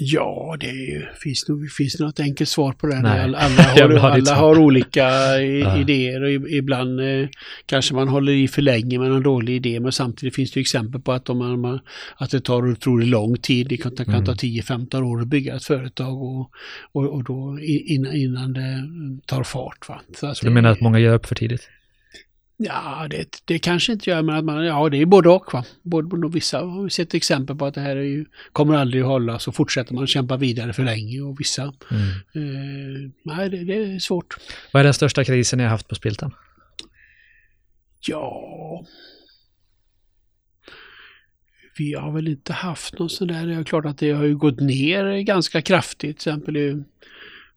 [0.01, 2.97] Ja, det är, finns, nog, finns det något enkelt svar på det.
[2.97, 3.63] Alla, alla,
[3.99, 5.11] har, alla har olika
[5.81, 7.29] idéer och ibland eh,
[7.67, 9.81] kanske man håller i för länge med en dålig idé.
[9.81, 11.81] Men samtidigt finns det exempel på att, om man,
[12.17, 13.69] att det tar otroligt lång tid.
[13.69, 15.09] Det kan, kan ta 10-15 mm.
[15.09, 16.51] år att bygga ett företag och,
[16.93, 18.89] och, och då innan, innan det
[19.27, 19.89] tar fart.
[19.89, 20.01] Va?
[20.17, 21.69] Så alltså, du menar att många ger upp för tidigt?
[22.61, 25.55] Ja, det, det kanske inte gör, men att man, ja det är både och.
[25.55, 25.65] Va?
[25.83, 29.09] Både, vissa har vi sett exempel på att det här är ju, kommer aldrig att
[29.09, 32.09] hålla, så fortsätter man kämpa vidare för länge och vissa, mm.
[32.35, 34.37] eh, nej det, det, är svårt.
[34.73, 36.35] Vad är den största krisen ni har haft på Spiltan?
[38.01, 38.85] Ja,
[41.79, 44.37] vi har väl inte haft någon sån där, det är klart att det har ju
[44.37, 46.85] gått ner ganska kraftigt, till exempel i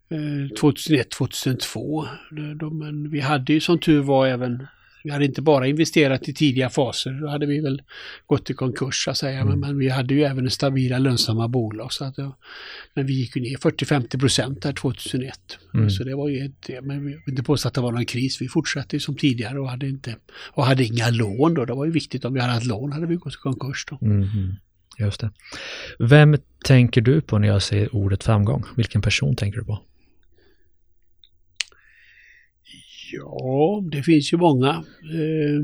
[0.10, 2.06] 2001-2002.
[2.06, 4.68] Eh, men vi hade ju som tur var även
[5.04, 7.82] vi hade inte bara investerat i tidiga faser, då hade vi väl
[8.26, 9.40] gått i konkurs så att säga.
[9.40, 9.48] Mm.
[9.48, 11.94] Men, men, vi hade ju även stabila lönsamma bolag.
[11.94, 12.18] Så att,
[12.94, 15.40] men vi gick ju ner 40-50 procent där 2001.
[15.74, 15.90] Mm.
[15.90, 18.42] Så det var ju ett, men vi inte påstå att det var någon kris.
[18.42, 20.16] Vi fortsatte som tidigare och hade, inte,
[20.54, 21.66] och hade inga lån då.
[21.66, 22.26] Det var ju viktigt.
[22.26, 23.98] Om vi hade haft lån hade vi gått i konkurs då.
[24.02, 24.28] Mm.
[25.00, 25.32] Just det.
[26.00, 28.64] Vem tänker du på när jag säger ordet framgång?
[28.76, 29.80] Vilken person tänker du på?
[33.14, 34.70] Ja, det finns ju många.
[35.14, 35.64] Eh,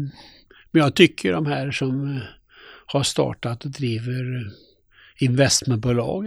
[0.71, 2.21] men jag tycker de här som eh,
[2.85, 4.51] har startat och driver
[5.19, 6.25] investmentbolag.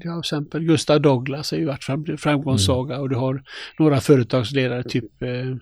[0.00, 3.02] Till exempel Gustav Douglas är ju varit framgångssaga mm.
[3.02, 3.42] och du har
[3.78, 5.56] några företagsledare typ eh, eh,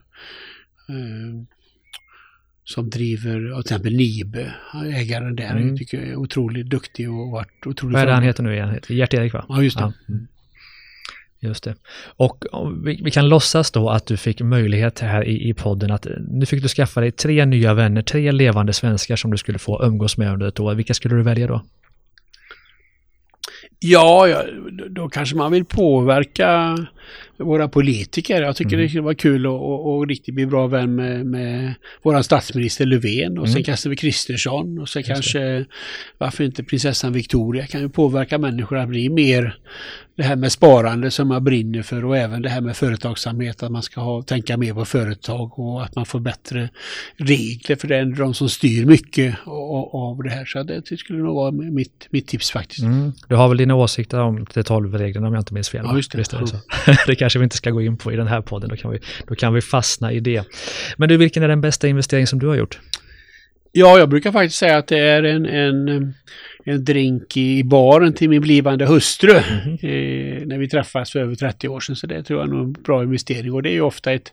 [2.65, 4.55] som driver till exempel Nibe,
[4.95, 5.69] ägaren där, mm.
[5.69, 8.55] jag tycker jag är otroligt duktig och varit otroligt Vad är det han heter nu
[8.55, 8.81] igen?
[8.89, 9.45] Gert-Erik va?
[9.49, 9.83] Ja, just det.
[9.83, 9.93] Ja.
[10.09, 10.27] Mm.
[11.43, 11.75] Just det.
[12.17, 12.45] Och
[12.85, 16.13] vi, vi, kan låtsas då att du fick möjlighet här i, i podden att eh,
[16.29, 19.85] nu fick du skaffa dig tre nya vänner, tre levande svenskar som du skulle få
[19.85, 20.75] umgås med under ett år.
[20.75, 21.63] Vilka skulle du välja då?
[23.79, 24.45] Ja, ja
[24.91, 26.77] då kanske man vill påverka
[27.37, 28.43] våra politiker.
[28.43, 28.83] Jag tycker mm.
[28.83, 32.87] det skulle vara kul att och, och riktigt bli bra vän med, med vår statsminister
[32.87, 33.55] Löfven och mm.
[33.55, 35.65] sen kanske Kristersson och sen Just kanske det.
[36.19, 39.59] varför inte prinsessan Victoria kan ju påverka människor att bli mer
[40.17, 43.73] det här med sparande som man brinner för och även det här med företagsamhet, att
[43.73, 46.69] man ska ha, tänka mer på företag och att man får bättre
[47.17, 49.37] regler för det är de som styr mycket
[49.93, 50.45] av det här.
[50.45, 52.83] Så det skulle nog vara mitt, mitt tips faktiskt.
[52.83, 53.13] Mm.
[53.29, 55.83] Du har väl dina åsikter om 3.12-reglerna om jag inte minns fel?
[55.85, 56.19] Ja, just det.
[56.19, 56.39] Visst det,
[57.07, 58.99] det kanske vi inte ska gå in på i den här podden, då kan vi,
[59.29, 60.45] då kan vi fastna i det.
[60.97, 62.79] Men du, vilken är den bästa investering som du har gjort?
[63.73, 66.15] Ja, jag brukar faktiskt säga att det är en, en
[66.65, 69.73] en drink i baren till min blivande hustru mm.
[69.73, 71.97] eh, när vi träffades för över 30 år sedan.
[71.97, 74.33] Så det tror jag är en bra investering och det är ju ofta ett,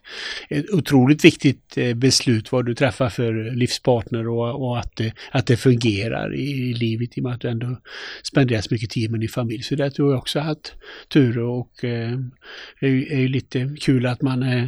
[0.50, 5.48] ett otroligt viktigt eh, beslut vad du träffar för livspartner och, och att, det, att
[5.48, 7.78] det fungerar i, i livet i och med att du ändå
[8.24, 9.64] spenderar så mycket tid med din familj.
[9.64, 10.74] Så det tror jag också haft
[11.08, 12.20] tur och eh,
[12.80, 14.66] är, är lite kul att man eh,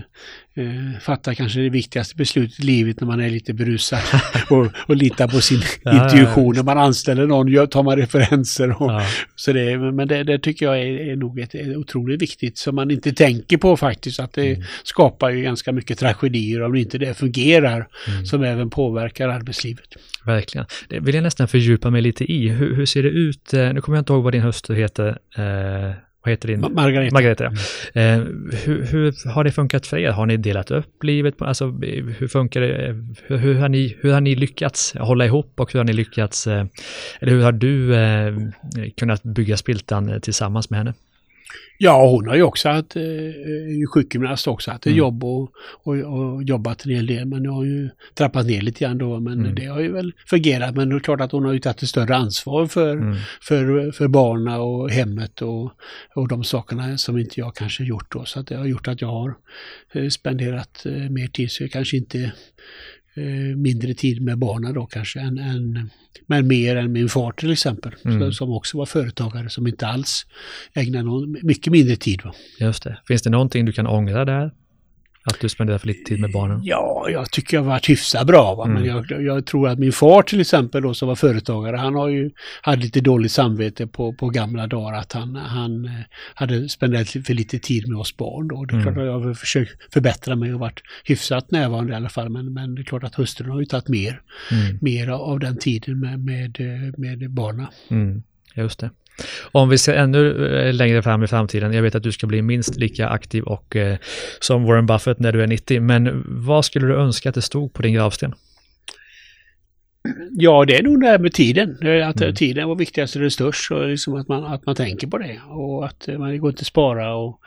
[0.56, 4.00] eh, fattar kanske det viktigaste beslutet i livet när man är lite berusad
[4.50, 5.62] och, och litar på sin
[5.94, 6.56] intuition.
[6.56, 8.82] När man anställer någon tar man referenser.
[8.82, 9.06] Och, ja.
[9.36, 12.76] så det, men det, det, tycker jag är, är nog ett, är otroligt viktigt som
[12.76, 14.20] man inte tänker på faktiskt.
[14.20, 14.64] Att det mm.
[14.84, 18.26] skapar ju ganska mycket tragedier om inte det fungerar mm.
[18.26, 19.96] som även påverkar arbetslivet.
[20.26, 20.68] Verkligen.
[20.90, 22.50] Det vill jag nästan fördjupa mig lite i.
[22.50, 23.54] Hur, hur ser det ut?
[23.54, 25.18] Eh, nu kommer jag inte ihåg vad din hustru heter.
[25.38, 26.62] Eh, vad heter din?
[26.62, 27.14] Margareta.
[27.14, 27.52] Margareta ja.
[27.94, 28.22] Mm.
[28.22, 30.12] Eh, hur, hur, har det funkat för er?
[30.12, 31.42] Har ni delat upp livet?
[31.42, 31.66] Alltså,
[32.18, 32.96] hur funkar det?
[33.28, 36.48] Hur, hur, har ni, hur har ni lyckats hålla ihop och hur har ni lyckats,
[36.48, 36.66] eh,
[37.20, 38.34] eller hur har du eh,
[38.98, 40.94] kunnat bygga Spiltan tillsammans med henne?
[41.84, 43.04] Ja, hon har ju också haft eh,
[43.94, 44.98] sjukgymnast också, haft mm.
[44.98, 45.52] jobb och,
[45.84, 47.26] och, och, jobbat en hel del.
[47.26, 49.20] Men jag har ju trappat ner lite grann då.
[49.20, 49.56] Men mm.
[49.56, 50.76] det har ju väl fungerat.
[50.76, 53.16] Men det är klart att hon har ju tagit ett större ansvar för, mm.
[53.42, 55.72] för, för barnen och hemmet och,
[56.16, 58.26] och de sakerna som inte jag kanske gjort då.
[58.26, 59.36] Så att det har gjort att jag har
[59.94, 61.52] eh, spenderat eh, mer tid.
[61.52, 62.30] Så jag kanske inte eh,
[63.56, 65.90] mindre tid med barnen då kanske än, än
[66.28, 68.32] men mer än min far till exempel, Mm.
[68.32, 70.26] som också var företagare som inte alls
[70.74, 72.22] ägnade någon, mycket mindre tid.
[72.24, 72.34] Va?
[72.60, 72.98] Just det.
[73.08, 74.52] Finns det någonting du kan ångra där?
[75.24, 76.60] Att du spenderar för lite tid med barnen?
[76.64, 78.56] Ja, jag tycker jag har varit hyfsat bra.
[78.56, 78.66] Va?
[78.66, 79.06] Men Mm.
[79.10, 82.32] jag, jag tror att min far till exempel då som var företagare, han har ju
[82.62, 85.92] hade lite dåligt samvete på, på gamla dagar att han, han eh,
[86.34, 88.66] hade spenderat för lite tid med oss barn då.
[88.66, 88.84] Det är Mm.
[88.84, 92.30] klart att jag har försökt förbättra mig och varit hyfsat närvarande i alla fall.
[92.30, 94.78] Men, men det är klart att hustrun har ju tagit mer, Mm.
[94.82, 97.68] mer av den tiden med, med, eh, med barnen.
[97.90, 98.24] Mm.
[98.56, 98.90] Just det.
[99.52, 102.42] Om vi ser ännu eh, längre fram i framtiden, jag vet att du ska bli
[102.42, 103.98] minst lika aktiv och eh,
[104.40, 107.74] som Warren Buffett när du är 90, men vad skulle du önska att det stod
[107.74, 108.34] på din gravsten?
[110.32, 111.70] Ja, det är nog det här med tiden.
[112.06, 112.36] Att Mm.
[112.36, 115.40] tiden var viktigast och störst och liksom att, man, att man tänker på det.
[115.50, 117.40] Och att eh, man går inte spara och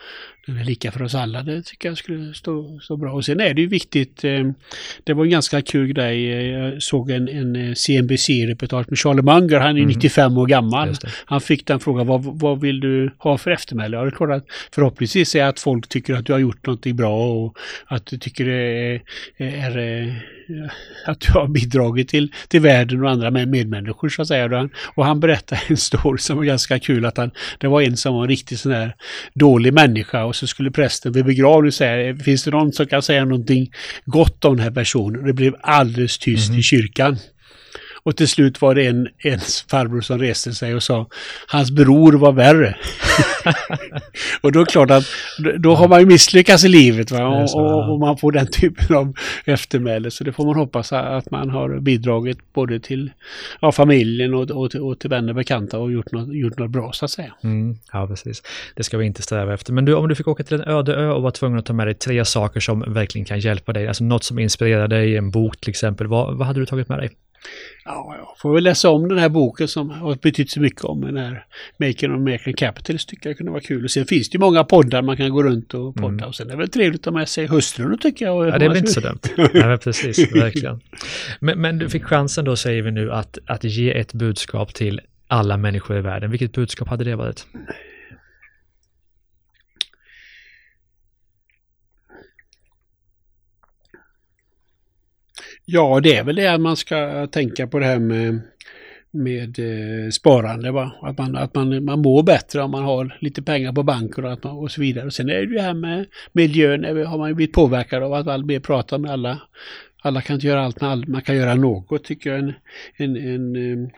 [0.46, 1.42] den är lika för oss alla.
[1.42, 3.12] Det tycker jag skulle stå, stå bra.
[3.12, 4.24] Och sen är det ju viktigt.
[4.24, 4.50] Eh,
[5.04, 6.33] det var en ganska kul grej.
[6.33, 9.61] Eh, jag såg en, en eh, CNBC-reportage med Charlie Munger.
[9.61, 9.88] Han är Mhm.
[9.88, 10.94] 95 år gammal.
[11.24, 13.96] Han fick den frågan, vad, vad vill du ha för eftermäle?
[13.96, 16.96] Ja, det är klart att förhoppningsvis är att folk tycker att du har gjort någonting
[16.96, 19.00] bra och att du tycker det
[19.37, 20.22] är, är,
[21.07, 24.44] att du har bidragit till, till världen och andra med medmänniskor så att säga.
[24.44, 27.83] Och han, och han berättade en story som var ganska kul att han, det var
[27.83, 28.94] en som var en riktigt sån här
[29.35, 33.25] dålig människa och så skulle prästen vid begravningen säga, finns det någon som kan säga
[33.25, 33.70] någonting
[34.05, 35.20] gott om den här personen?
[35.20, 36.59] Och det blev alldeles tyst Mhm.
[36.59, 37.16] i kyrkan.
[38.05, 39.40] Och till slut var det en, en
[39.71, 41.07] farbror som reste sig och sa
[41.49, 42.77] hans bror var värre.
[44.40, 45.05] och då är det klart att
[45.59, 47.27] då- har man ju misslyckats i livet va?
[47.27, 49.14] Och, och, och man får den typen av
[49.45, 50.11] eftermäle.
[50.11, 53.11] Så det får man hoppas att man har bidragit både till
[53.61, 56.71] ja, familjen och, och, till, och till vänner och bekanta och gjort något, gjort något
[56.71, 57.35] bra så att säga.
[57.45, 58.43] Mm, ja, precis.
[58.77, 59.73] Det ska vi inte sträva efter.
[59.73, 61.73] Men du, om du fick åka till en öde ö och var tvungen att ta
[61.73, 65.31] med dig tre saker som verkligen kan hjälpa dig, alltså något som inspirerar dig, en
[65.31, 67.11] bok till exempel, vad, vad hade du tagit med dig?
[67.85, 71.00] Ja, jag får väl läsa om den här boken som har betytt så mycket om
[71.00, 71.44] den här
[71.78, 73.85] Making of American Capitalist tycker jag kunde vara kul.
[73.85, 76.24] Och sen finns det ju många poddar man kan gå runt och podda Mm.
[76.28, 78.48] och sen är det väl trevligt att ha med sig hustrun tycker jag.
[78.48, 79.18] Ja, det är väl inte så dumt.
[79.37, 80.80] Nej, men precis, verkligen.
[81.40, 85.00] Men, men du fick chansen då, säger vi nu, att, att ge ett budskap till
[85.28, 86.30] alla människor i världen.
[86.30, 87.46] Vilket budskap hade det varit?
[95.64, 98.40] Ja, det är väl det att man ska tänka på det här med,
[99.11, 100.70] med eh, sparande.
[100.70, 100.92] Va?
[101.03, 104.33] Att, man, att man, man mår bättre om man har lite pengar på banken och,
[104.33, 105.11] att man, och så vidare.
[105.11, 108.29] Sen är det ju det här med miljön, har man ju blivit påverkad av att
[108.29, 109.40] all mer prata med alla.
[110.03, 112.53] Alla kan inte göra allt, men all, man kan göra något tycker jag en,
[112.96, 113.88] en, en eh,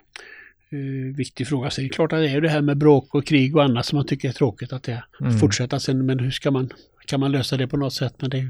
[0.70, 1.70] eh, viktig fråga.
[1.70, 3.86] Sen är det klart att det är det här med bråk och krig och annat
[3.86, 5.38] som man tycker är tråkigt att det Mm.
[5.38, 5.78] fortsätter.
[5.78, 6.70] Sen, men hur ska man,
[7.06, 8.14] kan man lösa det på något sätt?
[8.18, 8.42] Men det är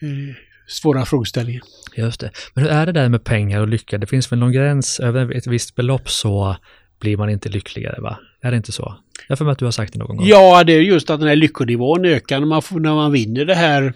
[0.00, 0.34] ju eh,
[0.66, 1.62] svåra frågeställningar.
[1.96, 2.30] Just det.
[2.54, 3.98] Men hur är det där med pengar och lycka?
[3.98, 6.56] Det finns väl någon gräns, över ett visst belopp så
[7.00, 8.18] blir man inte lyckligare, va?
[8.40, 8.96] Är det inte så?
[9.28, 10.26] Jag för mig att du har sagt det någon gång.
[10.26, 13.44] Ja, det är just att den här lyckonivån ökar när man, får, när man vinner
[13.44, 13.94] det här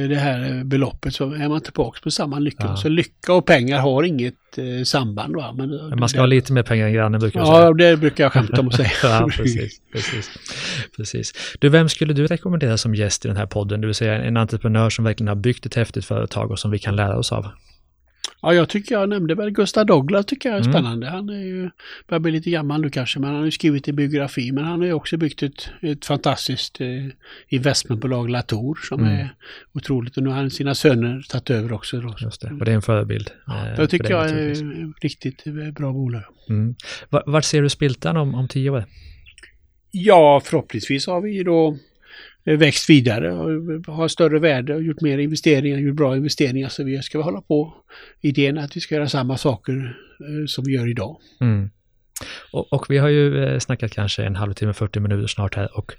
[0.00, 2.64] det här beloppet så är man tillbaka på samma lycka.
[2.66, 2.76] Ja.
[2.76, 5.36] Så lycka och pengar har inget eh, samband.
[5.36, 5.52] Va?
[5.56, 7.90] Men, Men man ska det, ha lite mer pengar än grannen brukar jag Ja, säga.
[7.90, 8.90] det brukar jag skämta om att säga.
[9.02, 10.30] ja, precis, precis,
[10.96, 11.32] precis.
[11.60, 13.80] Du, vem skulle du rekommendera som gäst i den här podden?
[13.80, 16.78] Det vill säga en entreprenör som verkligen har byggt ett häftigt företag och som vi
[16.78, 17.46] kan lära oss av.
[18.46, 20.72] Ja, jag tycker jag nämnde väl Gustav Douglas tycker jag är Mm.
[20.72, 21.06] spännande.
[21.10, 21.70] Han är ju,
[22.08, 24.52] börjar bli lite gammal nu kanske, men han har ju skrivit en biografi.
[24.52, 26.86] Men han har ju också byggt ett, ett fantastiskt eh,
[27.48, 29.12] investmentbolag, Latour, som Mm.
[29.12, 29.34] är
[29.74, 30.16] otroligt.
[30.16, 32.00] Och nu har han sina söner tagit över också.
[32.00, 32.14] Då.
[32.20, 32.48] Just det.
[32.50, 33.30] Och det är en förebild.
[33.48, 36.22] eh, Det tycker jag är riktigt eh, bra bolag.
[36.48, 36.74] Mm.
[37.10, 38.84] Va- Vart ser du Spiltan om, om tio år?
[39.90, 41.76] Ja, förhoppningsvis har vi då
[42.46, 46.68] Eh, växt vidare och eh, har större värde och gjort mer investeringar, gjort bra investeringar.
[46.68, 47.74] Så vi ska hålla på.
[48.20, 51.16] Idén att vi ska göra samma saker eh, som vi gör idag.
[51.40, 51.70] Mm.
[52.52, 55.92] Och, och vi har ju snackat kanske en halvtimme, 40 minuter snart här och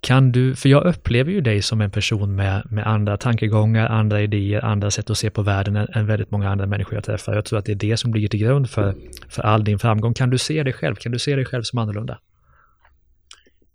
[0.00, 4.22] kan du, för jag upplever ju dig som en person med, med andra tankegångar, andra
[4.22, 7.34] idéer, andra sätt att se på världen än, än väldigt många andra människor jag träffar.
[7.34, 8.94] Jag tror att det är det som ligger till grund för,
[9.28, 10.14] för all din framgång.
[10.14, 10.94] Kan du se dig själv?
[10.94, 12.18] Kan du se dig själv som annorlunda?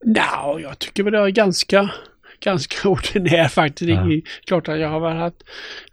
[0.05, 1.89] Nja, jag tycker väl det är ganska,
[2.43, 3.89] ganska ordinär faktiskt.
[3.89, 4.09] Ja.
[4.47, 5.35] klart att jag har väl haft,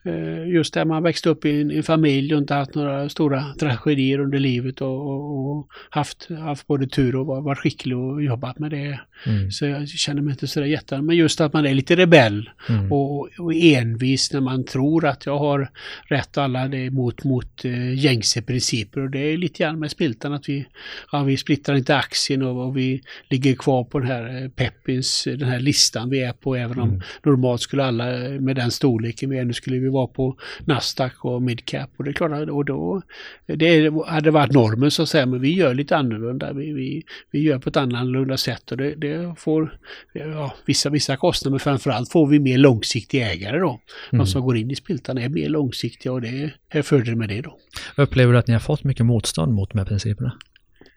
[0.05, 3.45] eh, just där man växte upp i en, en familj och inte haft några stora
[3.61, 8.23] tragedier under livet och, och, och haft, haft både tur och var- varit skicklig och
[8.23, 9.01] jobbat med det.
[9.27, 9.51] Mm.
[9.51, 11.03] Så jag känner mig inte sådär jätte...
[11.03, 12.93] Men just att man är lite rebell Mm.
[12.93, 15.71] och, och envis när man tror att jag har
[16.09, 19.01] rätt alla det mot, mot eh, gängse principer.
[19.01, 20.67] Och det är lite grann med Spiltan att vi,
[21.13, 25.25] ja, vi splittrar inte aktien och, och vi ligger kvar på den här eh, Peppins,
[25.25, 27.01] den här listan vi är och även om Mm.
[27.25, 28.07] normalt skulle alla
[28.41, 32.11] med den storleken är nu skulle vi vara på Nasdaq och mid cap och det
[32.11, 33.03] är klart och då
[33.47, 36.53] det hade varit normen så att säga men vi gör lite annorlunda.
[36.53, 39.79] Vi, vi, vi gör på ett annorlunda sätt och det, det får
[40.13, 43.69] ja, vissa, vissa kostnader men framförallt får vi mer långsiktiga ägare då.
[44.13, 44.19] Mm.
[44.25, 47.41] De som går in i Spiltan är mer långsiktiga och det är fördel med det
[47.41, 47.59] då.
[47.97, 50.33] Upplever du att ni har fått mycket motstånd mot de här principerna?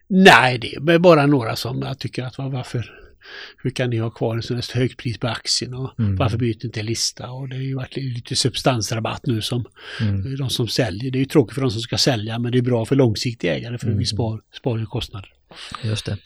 [0.07, 2.91] Nej, det är bara några som jag tycker att var- varför
[3.63, 6.15] hur kan ni ha kvar en sån här högt pris på aktien och Mm.
[6.15, 7.31] varför byter ni inte lista?
[7.31, 9.65] Och det har ju varit lite substansrabatt nu som
[10.01, 10.35] Mm.
[10.37, 11.11] de som säljer.
[11.11, 13.55] Det är ju tråkigt för de som ska sälja men det är bra för långsiktiga
[13.55, 13.99] ägare för Mm.
[13.99, 15.33] vi spar, sparar ju kostnader.
[15.83, 16.17] Just det.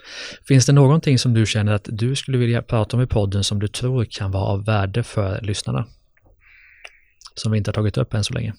[0.47, 3.59] Finns det någonting som du känner att du skulle vilja prata om i podden som
[3.59, 5.85] du tror kan vara av värde för lyssnarna?
[7.35, 8.53] Som vi inte har tagit upp än så länge.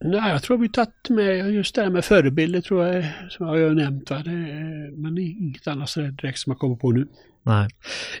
[0.00, 3.68] Nej, jag tror vi tagit med just det här med förebilder tror jag som jag
[3.68, 4.10] har nämnt.
[4.10, 4.22] Va?
[4.24, 7.06] Det är, men inget annat direkt som jag kommer på nu.
[7.46, 7.68] Nej.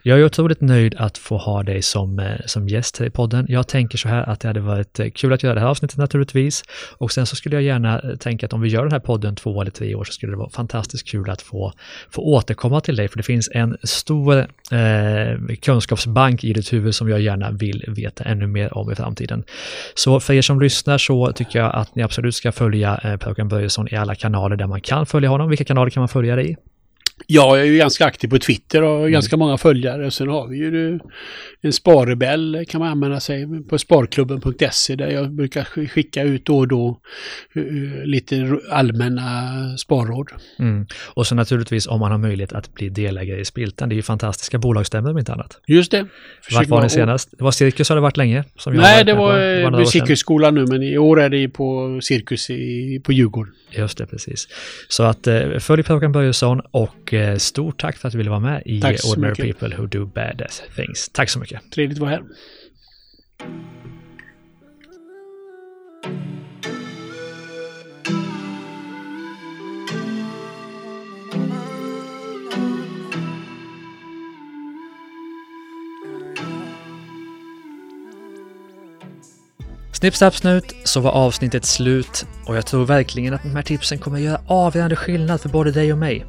[0.02, 3.46] Jag är otroligt nöjd att få ha dig som, eh, som gäst här i podden.
[3.48, 5.98] Jag tänker så här att det hade varit eh, kul att göra det här avsnittet
[5.98, 6.62] naturligtvis.
[6.98, 9.36] Och sen så skulle jag gärna eh, tänka att om vi gör den här podden
[9.36, 11.72] två eller tre år så skulle det vara fantastiskt kul att få,
[12.10, 13.08] få återkomma till dig.
[13.08, 18.24] För det finns en stor eh, kunskapsbank i ditt huvud som jag gärna vill veta
[18.24, 19.44] ännu mer om i framtiden.
[19.94, 23.44] Så för er som lyssnar så tycker jag att ni absolut ska följa eh, Per
[23.44, 25.48] Börjesson i alla kanaler där man kan följa honom.
[25.48, 26.56] Vilka kanaler kan man följa dig i?
[27.26, 30.10] Ja, jag är ju ganska aktiv på Twitter och har ganska många följare.
[30.10, 30.98] Sen har vi ju
[31.60, 36.58] en sparrebell kan man använda sig på sparklubben.se där jag brukar sk- skicka ut då
[36.58, 37.00] och då
[37.56, 39.22] eh, lite r- allmänna
[39.78, 40.28] sparråd.
[40.58, 40.86] Mm.
[41.14, 43.88] Och så naturligtvis om man har möjlighet att bli delägare i Spiltan.
[43.88, 45.60] Det är ju fantastiska bolagsstämmor om inte annat.
[45.66, 46.00] Just det.
[46.02, 46.08] Vart
[46.44, 47.30] Försöker var vara- ni senast?
[47.38, 48.44] Det var Cirkus har det varit länge.
[48.56, 49.18] Som jag Nej, det på.
[49.18, 50.00] var några eh, år vid sedan.
[50.00, 53.52] Cirkusskolan nu men i år är det på Cirkus i, på Djurgården.
[53.76, 54.48] Just det, precis.
[54.88, 58.40] Så att eh, följ Per Börjesson och eh, stort tack för att du ville vara
[58.40, 59.58] med i Ordinary mycket.
[59.58, 61.08] People Who Do Badass Things.
[61.08, 61.60] Tack så mycket.
[61.70, 62.22] Trevligt att vara här.
[79.96, 83.98] Snipp, snapp, snut så var avsnittet slut och jag tror verkligen att de här tipsen
[83.98, 86.26] kommer göra avgörande skillnad för både dig och mig.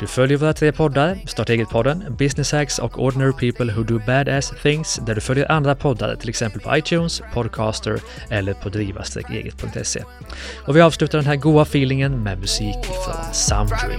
[0.00, 4.52] Du följer våra tre poddar, Starta eget-podden, Business Hacks och Ordinary People Who Do Badass
[4.62, 10.02] Things, där du följer andra poddar, till exempel på iTunes, Podcaster eller på driva-eget.se.
[10.66, 13.98] Och vi avslutar den här goa feelingen med musik från Soundtree.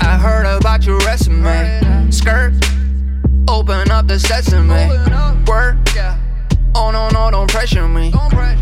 [0.00, 1.88] I heard about your resume.
[2.10, 2.77] Skirt,
[3.48, 4.68] open up the sesame.
[5.46, 5.76] Work?
[6.74, 8.12] Oh no no, don't pressure me.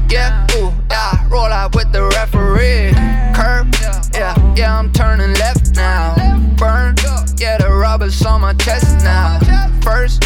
[0.09, 2.93] Yeah, ooh, yeah, roll out with the referee.
[3.35, 3.75] Curb,
[4.15, 6.15] yeah, yeah, I'm turning left now.
[6.57, 6.95] Burn,
[7.37, 9.39] yeah, the rubber's on my chest now.
[9.83, 10.25] First,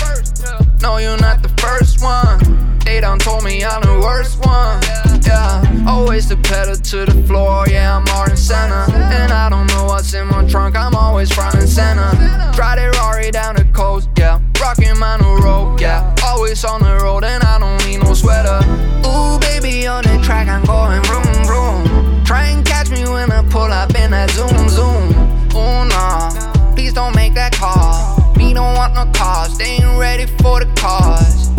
[0.83, 2.79] no, you're not the first one.
[2.85, 4.81] They done told me I'm the worst one.
[5.23, 7.67] Yeah, always the pedal to the floor.
[7.69, 8.87] Yeah, I'm Martin Senna.
[8.93, 10.77] And I don't know what's in my trunk.
[10.77, 12.11] I'm always front and center.
[12.53, 14.09] Drive that Rari down the coast.
[14.17, 15.81] Yeah, rocking my new rope.
[15.81, 18.61] Yeah, always on the road and I don't need no sweater.
[19.07, 22.25] Ooh, baby, on the track I'm going vroom vroom.
[22.25, 25.11] Try and catch me when I pull up in that zoom zoom.
[25.55, 26.31] Ooh, nah,
[26.75, 28.35] please don't make that call.
[28.37, 31.51] Me don't want no cars, they ain't ready for the cars.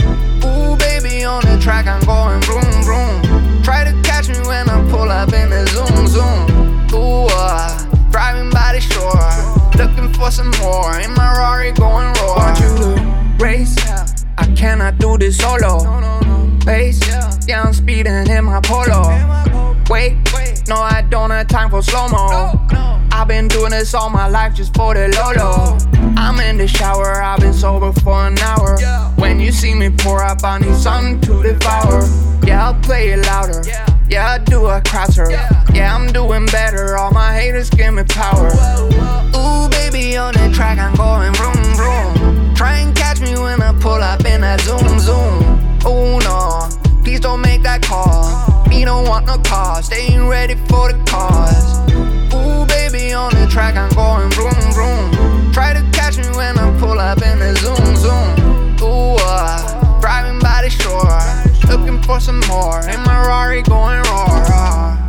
[0.45, 3.63] Ooh, baby, on the track, I'm going vroom, vroom.
[3.63, 4.00] Try to
[5.21, 6.93] up in the zoom, zoom.
[6.93, 9.29] Ooh, uh, driving by the shore,
[9.77, 10.99] looking for some more.
[10.99, 12.37] In my Rari going roar.
[12.37, 13.75] Want you to race?
[14.39, 15.85] I cannot do this solo.
[16.65, 16.99] Pace,
[17.47, 19.01] yeah, I'm speeding in my polo.
[19.89, 20.17] Wait,
[20.67, 22.59] no, I don't have time for slow mo.
[23.11, 25.77] I've been doing this all my life just for the Lolo.
[26.17, 28.79] I'm in the shower, I've been sober for an hour.
[29.17, 32.01] When you see me pour up, I need something to devour.
[32.43, 33.61] Yeah, I'll play it louder.
[34.11, 35.31] Yeah, I do a crosser.
[35.31, 36.97] Yeah, I'm doing better.
[36.97, 38.49] All my haters give me power.
[39.33, 42.53] Ooh, baby, on the track, I'm going vroom, vroom.
[42.53, 45.41] Try and catch me when I pull up in that zoom, zoom.
[45.87, 46.67] Ooh, no,
[47.05, 48.67] please don't make that call.
[48.67, 51.79] Me don't want no cars, they ain't ready for the cars.
[52.35, 55.53] Ooh, baby, on the track, I'm going vroom, vroom.
[55.53, 58.75] Try to catch me when I pull up in the zoom, zoom.
[58.83, 61.07] Ooh, uh, driving by the shore,
[61.71, 62.79] looking for some more.
[62.87, 65.00] And my Rari going raw.